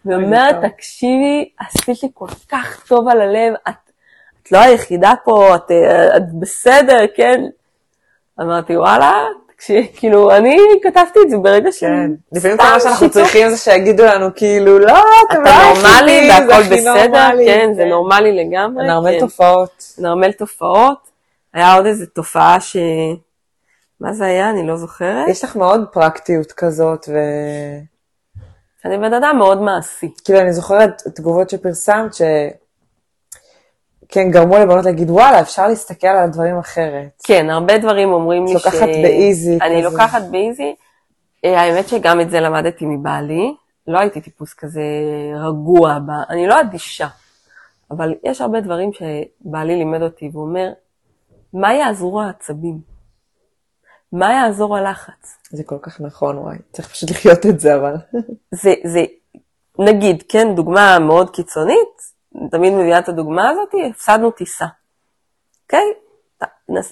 [0.05, 3.91] ואומרת, תקשיבי, עשית לי כל כך טוב על הלב, את,
[4.43, 5.71] את לא היחידה פה, את,
[6.17, 7.45] את בסדר, כן?
[8.41, 9.13] אמרתי, וואלה,
[9.57, 11.81] תקשיבי, כאילו, אני כתבתי את זה ברגע ש...
[11.81, 14.99] כן, לפעמים כל מה שאנחנו צריכים זה שיגידו לנו, כאילו, לא,
[15.31, 17.89] אתם לא נורמלי, והכל בסדר, כן, זה כן.
[17.89, 18.87] נורמלי לגמרי.
[18.87, 19.21] נרמל כן.
[19.21, 19.95] תופעות.
[19.99, 21.11] נרמל תופעות.
[21.55, 22.77] היה עוד איזו תופעה ש...
[24.01, 24.51] מה זה היה?
[24.51, 25.29] אני לא זוכרת.
[25.29, 27.19] יש לך מאוד פרקטיות כזאת, ו...
[28.85, 30.15] אני בן אדם מאוד מעשי.
[30.25, 32.23] כאילו, אני זוכרת תגובות שפרסמת, ש...
[34.09, 37.23] כן, גרמו לבנות להגיד, וואלה, אפשר להסתכל על הדברים אחרת.
[37.25, 38.55] כן, הרבה דברים אומרים לי ש...
[38.55, 39.59] לוקחת באיזי.
[39.63, 39.91] אני כזה.
[39.91, 40.75] לוקחת באיזי.
[41.45, 43.55] אה, האמת שגם את זה למדתי מבעלי.
[43.87, 44.83] לא הייתי טיפוס כזה
[45.37, 46.11] רגוע, ב...
[46.31, 47.09] אני לא אדישה,
[47.91, 50.73] אבל יש הרבה דברים שבעלי לימד אותי, והוא אומר,
[51.53, 52.81] מה יעזרו העצבים?
[54.13, 55.39] מה יעזור הלחץ?
[55.51, 57.95] זה כל כך נכון, וואי, צריך פשוט לחיות את זה, אבל...
[58.55, 59.05] זה, זה,
[59.79, 62.16] נגיד, כן, דוגמה מאוד קיצונית,
[62.51, 64.67] תמיד מביאה את הדוגמה הזאת, הפסדנו טיסה,
[65.65, 65.93] אוקיי?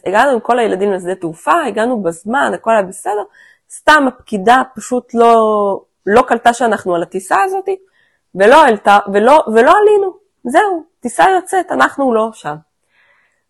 [0.07, 3.23] הגענו עם כל הילדים לשדה תעופה, הגענו בזמן, הכל היה בסדר,
[3.71, 5.35] סתם הפקידה פשוט לא,
[6.07, 7.69] לא קלטה שאנחנו על הטיסה הזאת,
[8.35, 12.55] ולא, העלתה, ולא, ולא עלינו, זהו, טיסה יוצאת, אנחנו לא שם.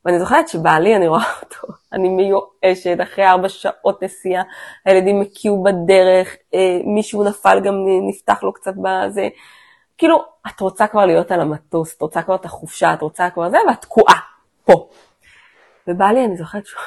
[0.05, 4.43] ואני זוכרת שבעלי, אני רואה אותו, אני מיואשת, אחרי ארבע שעות נסיעה,
[4.85, 7.75] הילדים הקיאו בדרך, אה, מישהו נפל גם
[8.09, 9.29] נפתח לו קצת בזה.
[9.99, 13.51] כאילו, את רוצה כבר להיות על המטוס, את רוצה כבר את החופשה, את רוצה כבר
[13.51, 14.19] זה, ואת תקועה,
[14.65, 14.89] פה.
[15.89, 16.81] ובעלי, אני זוכרת שהוא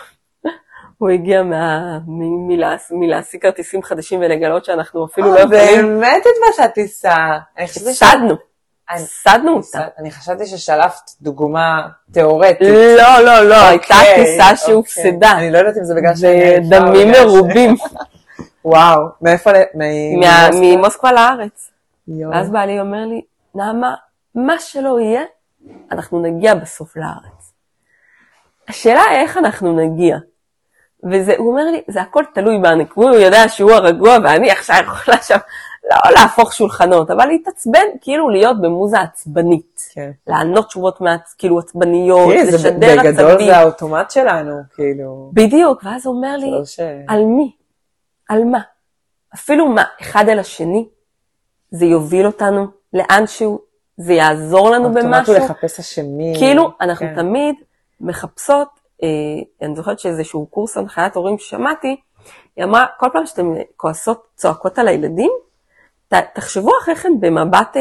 [0.97, 5.99] הוא הגיע מה, מ, מלהש, מלהשיג כרטיסים חדשים ולגלות שאנחנו אפילו לא יכולים.
[5.99, 7.15] באמת התבשת טיסה.
[7.57, 8.35] הפסדנו.
[8.89, 9.87] הפסדנו אותה.
[9.97, 12.61] אני חשבתי ששלפת דוגמה תיאורטית.
[12.97, 14.57] לא, לא, לא, הייתה אוקיי, טיסה אוקיי.
[14.57, 15.31] שהופסדה.
[15.31, 16.69] אני לא יודעת אם זה בגלל שאני...
[16.69, 17.75] דמים מרובים.
[18.65, 19.51] וואו, מאיפה?
[20.19, 20.49] מה-?
[20.53, 21.71] ממוסקבה לארץ.
[22.07, 22.31] יואו.
[22.31, 23.21] ואז בעלי אומר לי,
[23.55, 23.95] נעמה,
[24.35, 25.21] מה שלא יהיה,
[25.91, 27.53] אנחנו נגיע בסוף לארץ.
[28.67, 30.17] השאלה היא איך אנחנו נגיע.
[31.03, 35.37] והוא אומר לי, זה הכל תלוי בנו, הוא יודע שהוא הרגוע ואני עכשיו יכולה שם,
[35.91, 39.81] לא להפוך שולחנות, אבל להתעצבן, כאילו להיות במוזה עצבנית.
[39.93, 40.11] כן.
[40.27, 41.35] לענות תשובות מעצ...
[41.37, 43.47] כאילו עצבניות, זה לשדר בגדול עצבים.
[43.47, 45.31] זה האוטומט שלנו, כאילו.
[45.33, 46.79] בדיוק, ואז הוא אומר לי, ש...
[47.07, 47.55] על מי?
[48.29, 48.59] על מה?
[49.33, 50.87] אפילו מה, אחד אל השני,
[51.71, 53.59] זה יוביל אותנו לאנשהו,
[53.97, 55.33] זה יעזור לנו במשהו.
[55.35, 56.35] הוא לחפש אשמים.
[56.35, 57.15] כאילו, אנחנו כן.
[57.15, 57.55] תמיד
[58.01, 58.67] מחפשות,
[59.03, 59.07] אה,
[59.61, 61.95] אני זוכרת שאיזשהו קורס הנחיית הורים ששמעתי,
[62.55, 65.31] היא אמרה, כל פעם שאתם כועסות, צועקות על הילדים,
[66.07, 67.77] ת, תחשבו אחרי כן במבט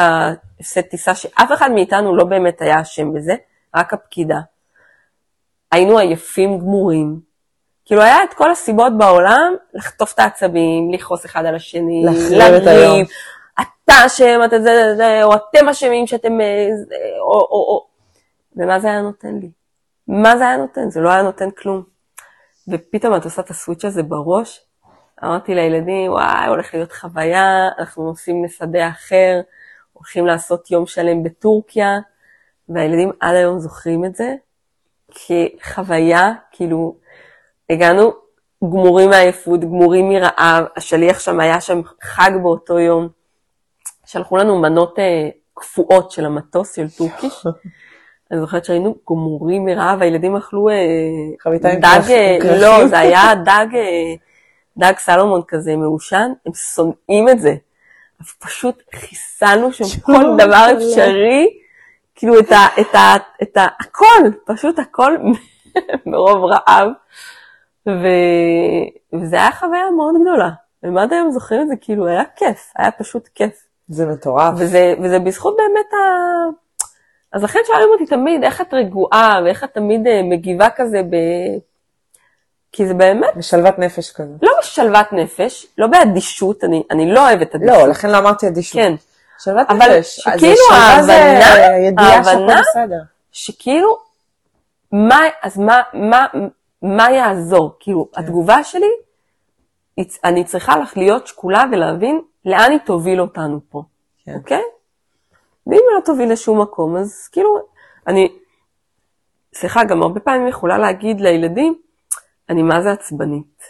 [0.00, 3.34] הפסד טיסה שאף אחד מאיתנו לא באמת היה אשם בזה,
[3.76, 4.38] רק הפקידה.
[5.72, 7.20] היינו עייפים גמורים.
[7.84, 12.04] כאילו היה את כל הסיבות בעולם לחטוף את העצבים, לכעוס אחד על השני.
[12.30, 13.06] לריב,
[13.60, 16.40] אתה אשם, אתה זה, זה, זה, או אתם אשמים שאתם...
[16.40, 17.86] אה, זה, או, או, או.
[18.56, 19.50] ומה זה היה נותן לי?
[20.08, 20.90] מה זה היה נותן?
[20.90, 21.82] זה לא היה נותן כלום.
[22.68, 24.60] ופתאום את עושה את הסוויץ' הזה בראש,
[25.24, 29.40] אמרתי לילדים, וואי, הולך להיות חוויה, אנחנו נוסעים לשדה אחר,
[29.98, 31.98] הולכים לעשות יום שלם בטורקיה,
[32.68, 34.34] והילדים עד היום זוכרים את זה,
[35.10, 36.96] כחוויה, כאילו,
[37.70, 38.12] הגענו
[38.64, 43.08] גמורים מעייפות, גמורים מרעב, השליח שם היה שם חג באותו יום,
[44.06, 47.46] שלחו לנו מנות אה, קפואות של המטוס של טורקיש.
[48.30, 50.74] אני זוכרת שהיינו גמורים מרעב, הילדים אכלו אה,
[51.80, 52.38] דג, אה.
[52.60, 54.14] לא, זה היה דג, אה,
[54.76, 57.54] דג סלומון כזה מעושן, הם שונאים את זה.
[58.38, 61.48] פשוט חיסלנו שם כל דבר אפשרי,
[62.14, 62.66] כאילו את ה...
[62.80, 63.14] את ה...
[63.42, 63.66] את ה...
[63.80, 65.16] הכל, פשוט הכל
[66.06, 66.88] מרוב רעב.
[67.88, 68.06] ו...
[69.12, 70.50] וזה היה חוויה מאוד גדולה.
[70.82, 73.66] ומה היום זוכרים את זה, כאילו היה כיף, היה פשוט כיף.
[73.88, 74.54] זה מטורף.
[74.58, 75.98] וזה, וזה בזכות באמת ה...
[77.32, 81.16] אז לכן שואלים אותי תמיד, איך את רגועה, ואיך את תמיד אה, מגיבה כזה ב...
[82.72, 84.32] כי זה באמת משלוות נפש כזה.
[84.42, 87.76] לא בשלוות נפש, לא באדישות, אני, אני לא אוהבת אדישות.
[87.76, 88.74] לא, לכן לא אמרתי אדישות.
[88.80, 88.94] כן,
[89.38, 90.26] שלוות אבל נפש.
[90.26, 92.60] אז שכאילו שלווה זה ההבנה- ההבנה-.
[93.32, 93.98] שכאילו,
[94.92, 96.26] מה, אז מה, מה,
[96.82, 97.76] מה יעזור?
[97.80, 98.20] כאילו, כן.
[98.20, 98.90] התגובה שלי,
[100.24, 103.82] אני צריכה לך להיות שקולה ולהבין לאן היא תוביל אותנו פה,
[104.24, 104.34] כן.
[104.34, 104.62] אוקיי?
[105.66, 107.58] ואם היא לא תוביל לשום מקום, אז כאילו,
[108.06, 108.32] אני,
[109.54, 111.78] סליחה, גם הרבה פעמים יכולה להגיד לילדים,
[112.50, 113.62] אני מה זה עצבנית.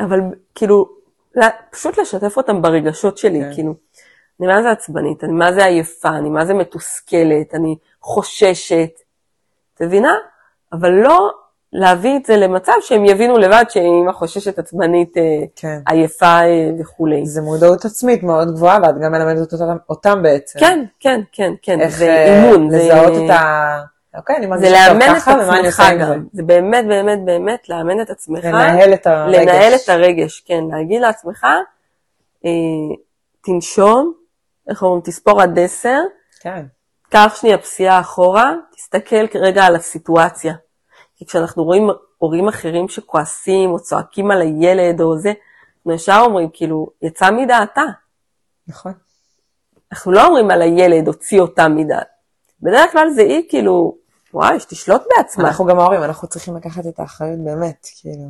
[0.00, 0.20] אבל
[0.54, 0.88] כאילו,
[1.34, 3.54] לא- פשוט לשתף אותם ברגשות שלי, כן.
[3.54, 3.74] כאילו,
[4.40, 8.90] אני מה זה עצבנית, אני מה זה עייפה, אני מה זה מתוסכלת, אני חוששת,
[9.74, 10.14] את מבינה?
[10.72, 11.30] אבל לא
[11.72, 15.22] להביא את זה למצב שהם יבינו לבד שאמא חוששת עצבנית, אה,
[15.56, 15.80] כן.
[15.88, 17.26] עייפה אה, וכולי.
[17.26, 20.58] זה מודעות עצמית מאוד גבוהה, ואת גם מלמדת אותם, אותם בעצם.
[20.58, 23.97] כן, כן, כן, כן, איך זה אה, אימון, זה- לזהות את ה...
[24.18, 26.04] אוקיי, אני מרגישה טוב ככה, ומה אני עושה עם זה?
[26.04, 29.38] גם, זה באמת באמת באמת לאמן את עצמך, לנהל את הרגש.
[29.38, 31.46] לנהל את הרגש, כן, להגיד לעצמך,
[32.44, 32.50] אה,
[33.40, 34.12] תנשום,
[34.70, 35.98] איך אומרים, תספור עד עשר,
[36.40, 36.64] כן.
[37.08, 40.54] קח שנייה פסיעה אחורה, תסתכל רגע על הסיטואציה.
[41.16, 41.88] כי כשאנחנו רואים
[42.18, 45.32] הורים אחרים שכועסים או צועקים על הילד או זה,
[45.76, 47.82] אנחנו ישר אומרים, כאילו, יצא מדעתה.
[48.68, 48.92] נכון.
[49.92, 52.06] אנחנו לא אומרים על הילד, הוציא אותה מדעת.
[52.62, 53.96] בדרך כלל זה היא, כאילו,
[54.34, 55.48] וואי, שתשלוט בעצמה.
[55.48, 58.28] אנחנו גם ההורים, אנחנו צריכים לקחת את האחריות באמת, כאילו.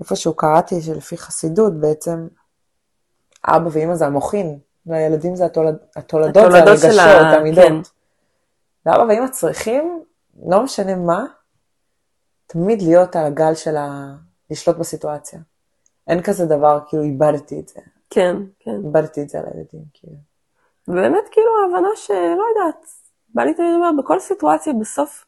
[0.00, 2.28] איפשהו קראתי שלפי חסידות בעצם
[3.44, 7.64] אבא ואמא זה המוחין, והילדים זה התולד, התולדות, זה התולדות של הרגשות, ה- המידות.
[7.64, 7.74] כן.
[8.86, 10.04] ואבא ואמא צריכים,
[10.46, 11.24] לא משנה מה,
[12.46, 14.14] תמיד להיות על הגל של ה...
[14.50, 15.40] לשלוט בסיטואציה.
[16.08, 17.80] אין כזה דבר, כאילו איבדתי את זה.
[18.10, 18.70] כן, כן.
[18.86, 20.16] איבדתי את זה על הילדים, כאילו.
[20.88, 22.14] ובאמת כאילו ההבנה שלא
[22.56, 22.86] יודעת,
[23.34, 25.24] בא לי תמיד לומר, בכל סיטואציה בסוף,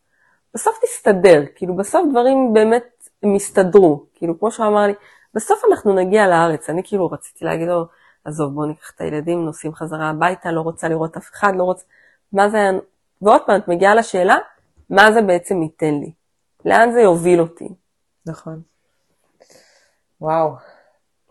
[0.55, 4.95] בסוף תסתדר, כאילו בסוף דברים באמת הם יסתדרו, כאילו כמו שהוא אמר לי,
[5.35, 7.87] בסוף אנחנו נגיע לארץ, אני כאילו רציתי להגיד לו,
[8.25, 11.85] עזוב בוא ניקח את הילדים, נוסעים חזרה הביתה, לא רוצה לראות אף אחד, לא רוצה,
[12.33, 12.59] מה זה,
[13.23, 14.37] ועוד פעם את מגיעה לשאלה,
[14.91, 16.13] מה זה בעצם ייתן לי?
[16.65, 17.69] לאן זה יוביל אותי?
[18.27, 18.63] נכון.
[20.21, 20.55] וואו.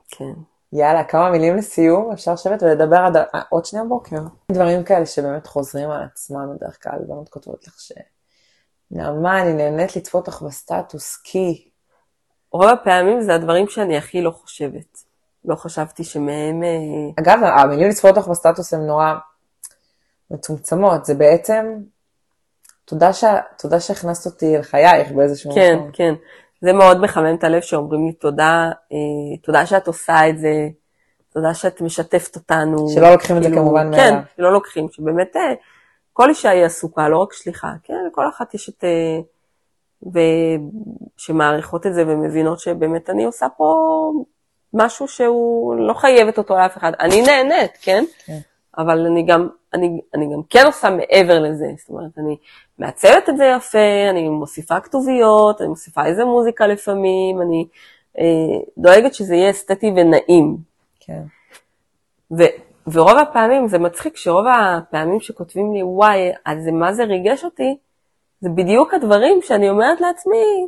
[0.07, 0.33] כן.
[0.73, 4.21] יאללה, כמה מילים לסיום, אפשר לשבת ולדבר עד אה, עוד שנייה בוקר.
[4.51, 7.91] דברים כאלה שבאמת חוזרים על עצמם בדרך כלל, בנות כותבות לך ש...
[8.91, 11.67] נעמה, אני נהנית לצפות אותך בסטטוס, כי...
[12.51, 15.03] רוב הפעמים זה הדברים שאני הכי לא חושבת.
[15.45, 16.63] לא חשבתי שמהם...
[16.63, 19.13] אה, אגב, המילים לצפות אותך בסטטוס הן נורא
[20.31, 21.65] מצומצמות, זה בעצם...
[22.85, 23.23] תודה, ש...
[23.57, 25.91] תודה שהכנסת אותי לחייך באיזשהו כן, מקום.
[25.91, 26.21] כן, כן.
[26.61, 30.67] זה מאוד מחמם את הלב שאומרים לי תודה, אה, תודה שאת עושה את זה,
[31.33, 32.89] תודה שאת משתפת אותנו.
[32.89, 34.05] שלא לוקחים את זה כאילו, כמובן מאליו.
[34.05, 35.53] כן, שלא לוקחים, שבאמת אה,
[36.13, 38.83] כל אישה היא עסוקה, לא רק שליחה, כן, לכל אחת יש את...
[38.83, 39.19] אה,
[41.17, 43.75] ושמעריכות את זה ומבינות שבאמת אני עושה פה
[44.73, 46.91] משהו שהוא לא חייבת אותו לאף אחד.
[46.99, 48.03] אני נהנית, כן?
[48.25, 48.39] כן.
[48.77, 52.37] אבל אני גם, אני, אני גם כן עושה מעבר לזה, זאת אומרת, אני
[52.79, 57.67] מעצבת את זה יפה, אני מוסיפה כתוביות, אני מוסיפה איזה מוזיקה לפעמים, אני
[58.19, 60.57] אה, דואגת שזה יהיה אסתטי ונעים.
[60.99, 61.21] כן.
[62.37, 62.43] ו,
[62.87, 67.77] ורוב הפעמים, זה מצחיק שרוב הפעמים שכותבים לי, וואי, אז זה מה זה ריגש אותי,
[68.41, 70.67] זה בדיוק הדברים שאני אומרת לעצמי,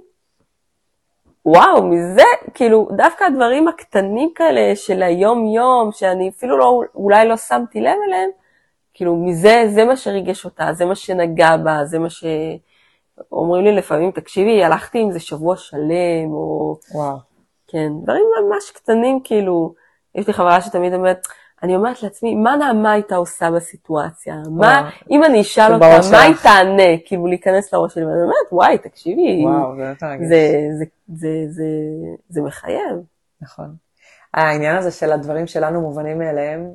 [1.45, 2.23] וואו, מזה,
[2.53, 8.29] כאילו, דווקא הדברים הקטנים כאלה של היום-יום, שאני אפילו לא, אולי לא שמתי לב אליהם,
[8.93, 12.23] כאילו, מזה, זה מה שריגש אותה, זה מה שנגע בה, זה מה ש...
[13.31, 16.75] אומרים לי לפעמים, תקשיבי, הלכתי עם זה שבוע שלם, או...
[16.93, 17.17] וואו.
[17.67, 19.73] כן, דברים ממש קטנים, כאילו,
[20.15, 21.27] יש לי חברה שתמיד אומרת,
[21.63, 24.35] אני אומרת לעצמי, מה נעמה הייתה עושה בסיטואציה?
[24.51, 26.97] מה, אם אני אשאל אותה, מה היא תענה?
[27.05, 29.93] כאילו, להיכנס לראש שלי, ואני אומרת, וואי, תקשיבי, וואו, זה,
[30.29, 31.65] זה, זה, זה, זה,
[32.29, 32.97] זה מחייב.
[33.41, 33.75] נכון.
[34.33, 36.71] העניין הזה של הדברים שלנו מובנים מאליהם,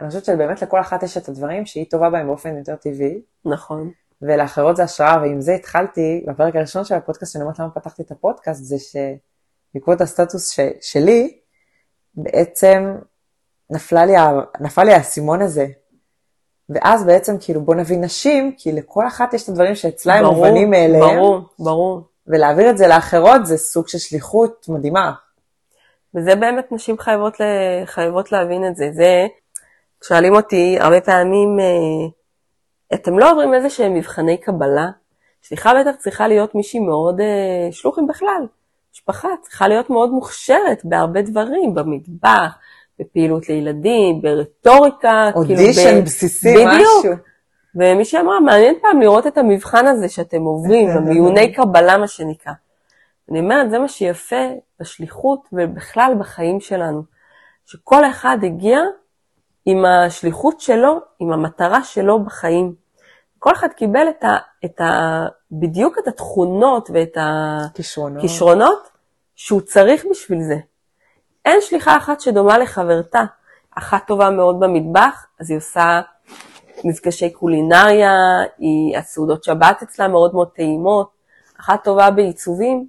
[0.00, 3.20] אני חושבת שבאמת לכל אחת יש את הדברים שהיא טובה בהם באופן יותר טבעי.
[3.44, 3.90] נכון.
[4.22, 8.10] ולאחרות זה השראה, ועם זה התחלתי, בפרק הראשון של הפודקאסט, שאני אומרת למה פתחתי את
[8.10, 11.38] הפודקאסט, זה שבעקבות הסטטוס ש, שלי,
[12.14, 12.94] בעצם
[13.70, 14.12] נפלה לי,
[14.60, 15.66] נפל לי האסימון הזה.
[16.68, 20.70] ואז בעצם כאילו בוא נביא נשים, כי לכל אחת יש את הדברים שאצלה הם מובנים
[20.70, 21.16] מאליהם.
[21.16, 22.02] ברור, ברור.
[22.26, 25.12] ולהעביר את זה לאחרות זה סוג של שליחות מדהימה.
[26.14, 27.36] וזה באמת נשים חייבות,
[27.84, 28.90] חייבות להבין את זה.
[28.92, 29.26] זה,
[30.04, 32.08] שואלים אותי הרבה פעמים, אה,
[32.94, 34.90] אתם לא עוברים איזה שהם מבחני קבלה?
[35.44, 38.46] סליחה בטח צריכה להיות מישהי מאוד, אה, שלוחים בכלל,
[38.92, 42.58] משפחה צריכה להיות מאוד מוכשרת בהרבה דברים, במטבח,
[43.00, 45.30] בפעילות לילדים, ברטוריקה.
[45.34, 46.04] אודישן כאילו ב...
[46.04, 46.70] בסיסי, בדיוק.
[46.98, 47.12] משהו.
[47.74, 52.52] ומישהי אמרה, מעניין פעם לראות את המבחן הזה שאתם עוברים, במיוני קבלה מה שנקרא.
[53.30, 54.44] אני אומרת, זה מה שיפה
[54.80, 57.02] בשליחות ובכלל בחיים שלנו,
[57.66, 58.78] שכל אחד הגיע
[59.66, 62.74] עם השליחות שלו, עם המטרה שלו בחיים.
[63.38, 68.88] כל אחד קיבל את ה, את ה, בדיוק את התכונות ואת הכישרונות
[69.34, 70.56] שהוא צריך בשביל זה.
[71.44, 73.24] אין שליחה אחת שדומה לחברתה.
[73.78, 76.00] אחת טובה מאוד במטבח, אז היא עושה
[76.84, 78.12] מפגשי קולינריה,
[78.58, 81.10] היא, הסעודות שבת אצלה מאוד מאוד טעימות.
[81.60, 82.86] אחת טובה בעיצובים,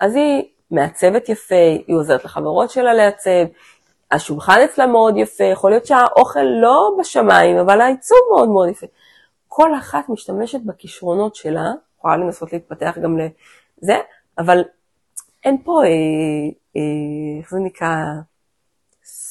[0.00, 1.54] אז היא מעצבת יפה,
[1.86, 3.44] היא עוזרת לחברות שלה לעצב,
[4.10, 8.86] השולחן אצלה מאוד יפה, יכול להיות שהאוכל לא בשמיים, אבל העיצוב מאוד מאוד יפה.
[9.48, 13.98] כל אחת משתמשת בכישרונות שלה, יכולה לנסות להתפתח גם לזה,
[14.38, 14.62] אבל
[15.44, 15.88] אין פה אה,
[16.76, 17.96] אה, איך זה נקרא?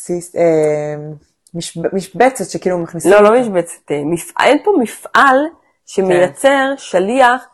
[0.10, 0.96] אה,
[1.54, 3.12] מש, משבצת שכאילו מכניסים...
[3.12, 3.92] לא, לא משבצת,
[4.40, 5.38] אין פה מפעל
[5.86, 6.78] שמייצר כן.
[6.78, 7.48] שליח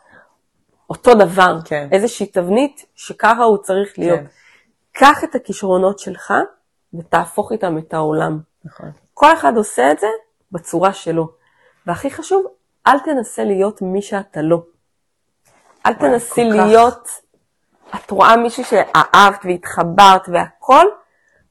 [0.90, 1.88] אותו דבר, כן.
[1.92, 4.20] איזושהי תבנית שככה הוא צריך להיות.
[4.20, 4.26] כן.
[4.92, 6.34] קח את הכישרונות שלך
[6.94, 8.38] ותהפוך איתם את העולם.
[8.64, 8.90] נכון.
[9.14, 10.06] כל אחד עושה את זה
[10.52, 11.28] בצורה שלו.
[11.86, 12.46] והכי חשוב,
[12.86, 14.62] אל תנסה להיות מי שאתה לא.
[15.86, 17.08] אל תנסי להיות
[17.94, 20.86] את רואה מישהי שאהבת והתחברת והכל,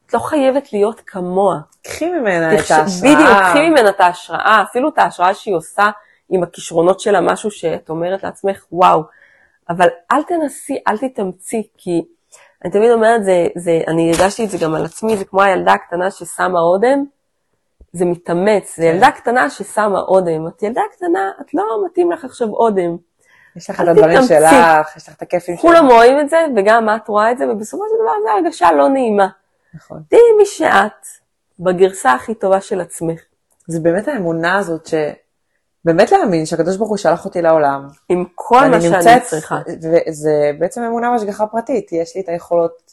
[0.06, 1.56] את לא חייבת להיות כמוה.
[1.82, 2.72] קחי ממנה תחש...
[2.72, 3.14] את ההשראה.
[3.14, 5.90] בדיוק, קחי ממנה את ההשראה, אפילו את ההשראה שהיא עושה
[6.30, 9.02] עם הכישרונות שלה, משהו שאת אומרת לעצמך, וואו.
[9.68, 12.02] אבל אל תנסי, אל תתאמצי, כי
[12.64, 15.72] אני תמיד אומרת, זה, זה, אני הרגשתי את זה גם על עצמי, זה כמו הילדה
[15.72, 17.04] הקטנה ששמה אודם,
[17.92, 18.88] זה מתאמץ, זה כן.
[18.88, 20.46] ילדה קטנה ששמה אודם.
[20.46, 22.96] את ילדה קטנה, את לא מתאים לך עכשיו אודם.
[23.56, 25.62] יש לך את הדברים שלך, יש לך את הכיפים שלך.
[25.62, 28.88] כולם רואים את זה, וגם את רואה את זה, ובסופו של דבר זו הרגשה לא
[28.88, 29.28] נעימה.
[29.74, 30.02] נכון.
[30.08, 31.06] תהיי מי שאת,
[31.60, 33.20] בגרסה הכי טובה של עצמך.
[33.66, 34.94] זה באמת האמונה הזאת ש...
[35.84, 37.88] באמת להאמין שהקדוש ברוך הוא שלח אותי לעולם.
[38.08, 39.58] עם כל מה שאני נמצאת, צריכה.
[39.66, 42.92] וזה בעצם אמונה והשגחה פרטית, יש לי את היכולות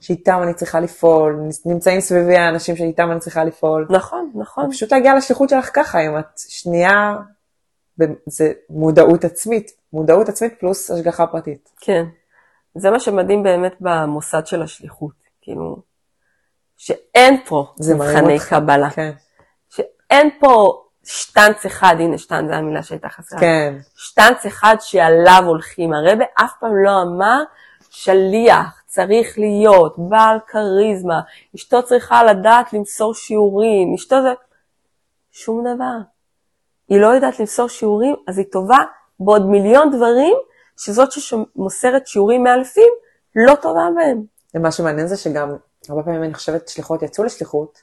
[0.00, 3.86] שאיתם אני צריכה לפעול, נמצאים סביבי האנשים שאיתם אני צריכה לפעול.
[3.90, 4.70] נכון, נכון.
[4.70, 7.16] פשוט להגיע לשליחות שלך ככה, אם את שנייה,
[8.26, 11.70] זה מודעות עצמית, מודעות עצמית פלוס השגחה פרטית.
[11.80, 12.04] כן.
[12.74, 15.76] זה מה שמדהים באמת במוסד של השליחות, כאילו,
[16.76, 18.90] שאין פה מבחני קבלה.
[18.90, 19.12] כן.
[19.70, 23.40] שאין פה שטנץ אחד, הנה שטנץ זה המילה שהייתה חסרה.
[23.40, 23.74] כן.
[23.96, 25.92] שטנץ אחד שעליו הולכים.
[25.92, 27.42] הרבה אף פעם לא אמר
[27.90, 31.20] שליח צריך להיות בעל כריזמה,
[31.56, 34.32] אשתו צריכה לדעת למסור שיעורים, אשתו זה...
[35.32, 35.98] שום דבר.
[36.88, 38.78] היא לא יודעת למסור שיעורים, אז היא טובה
[39.20, 40.34] בעוד מיליון דברים,
[40.76, 42.92] שזאת שמוסרת שיעורים מאלפים,
[43.36, 44.22] לא טובה בהם.
[44.54, 45.56] ומה שמעניין זה שגם,
[45.88, 47.82] הרבה פעמים אני חושבת שליחות יצאו לשליחות,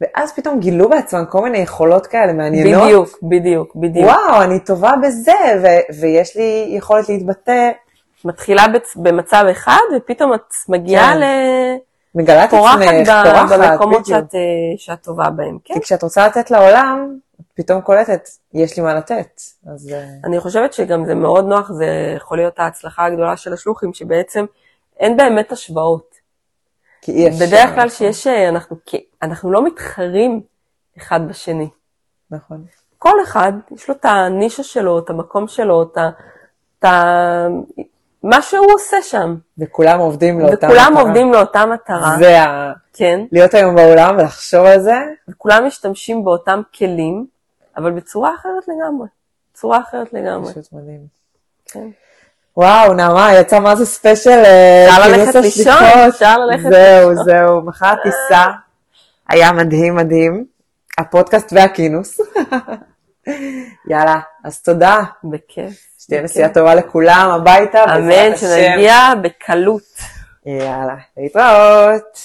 [0.00, 2.82] ואז פתאום גילו בעצמם כל מיני יכולות כאלה מעניינות.
[2.84, 4.06] בדיוק, בדיוק, בדיוק.
[4.06, 5.32] וואו, אני טובה בזה,
[5.62, 7.70] ו- ויש לי יכולת להתבטא.
[8.24, 11.20] מתחילה בצ- במצב אחד, ופתאום את מגיעה כן.
[11.20, 11.24] ל...
[12.14, 14.18] מגלה את פורחת עצמך, ב- פורחת, במקומות בדיוק.
[14.20, 14.40] שאת, אה,
[14.76, 15.74] שאת טובה בהם, כן?
[15.74, 17.16] כי כשאת רוצה לתת לעולם,
[17.54, 19.40] פתאום קולטת, יש לי מה לתת.
[19.66, 23.94] אז אה, אני חושבת שגם זה מאוד נוח, זה יכול להיות ההצלחה הגדולה של השלוחים,
[23.94, 24.44] שבעצם
[25.00, 26.14] אין באמת השוואות.
[27.02, 27.46] כי אי אפשר.
[27.46, 28.76] בדרך כלל שיש, אה, אנחנו,
[29.22, 30.40] אנחנו לא מתחרים
[30.98, 31.68] אחד בשני.
[32.30, 32.64] נכון.
[32.98, 36.10] כל אחד, יש לו את הנישה שלו, את המקום שלו, את ה...
[36.78, 37.46] את ה...
[38.22, 39.36] מה שהוא עושה שם.
[39.58, 41.02] וכולם עובדים לאותה וכולם מטרה.
[41.02, 42.16] עובדים לאותה מטרה.
[42.18, 42.72] זה ה...
[42.92, 43.20] כן.
[43.32, 44.96] להיות היום בעולם ולחשוב על זה,
[45.28, 47.26] וכולם משתמשים באותם כלים,
[47.76, 49.08] אבל בצורה אחרת לגמרי.
[49.54, 50.52] צורה אחרת לגמרי.
[50.52, 51.06] פשוט מדהים.
[51.66, 51.88] כן.
[52.56, 55.84] וואו, נעמה, יצא מה זה ספיישל אה, אפשר כינוס ללכת לישון.
[56.08, 57.24] אפשר ללכת זהו, לישון.
[57.24, 58.46] זהו, מחר טיסה.
[59.28, 60.44] היה מדהים, מדהים.
[60.98, 62.20] הפודקאסט והכינוס.
[63.90, 65.00] יאללה, אז תודה.
[65.24, 65.86] בכיף.
[65.98, 66.22] שתהיה.
[66.22, 67.84] נסיעה טובה לכולם, הביתה.
[67.84, 68.36] אמן.
[68.36, 69.82] שנגיע בקלות.
[70.46, 72.18] יאללה, להתראות.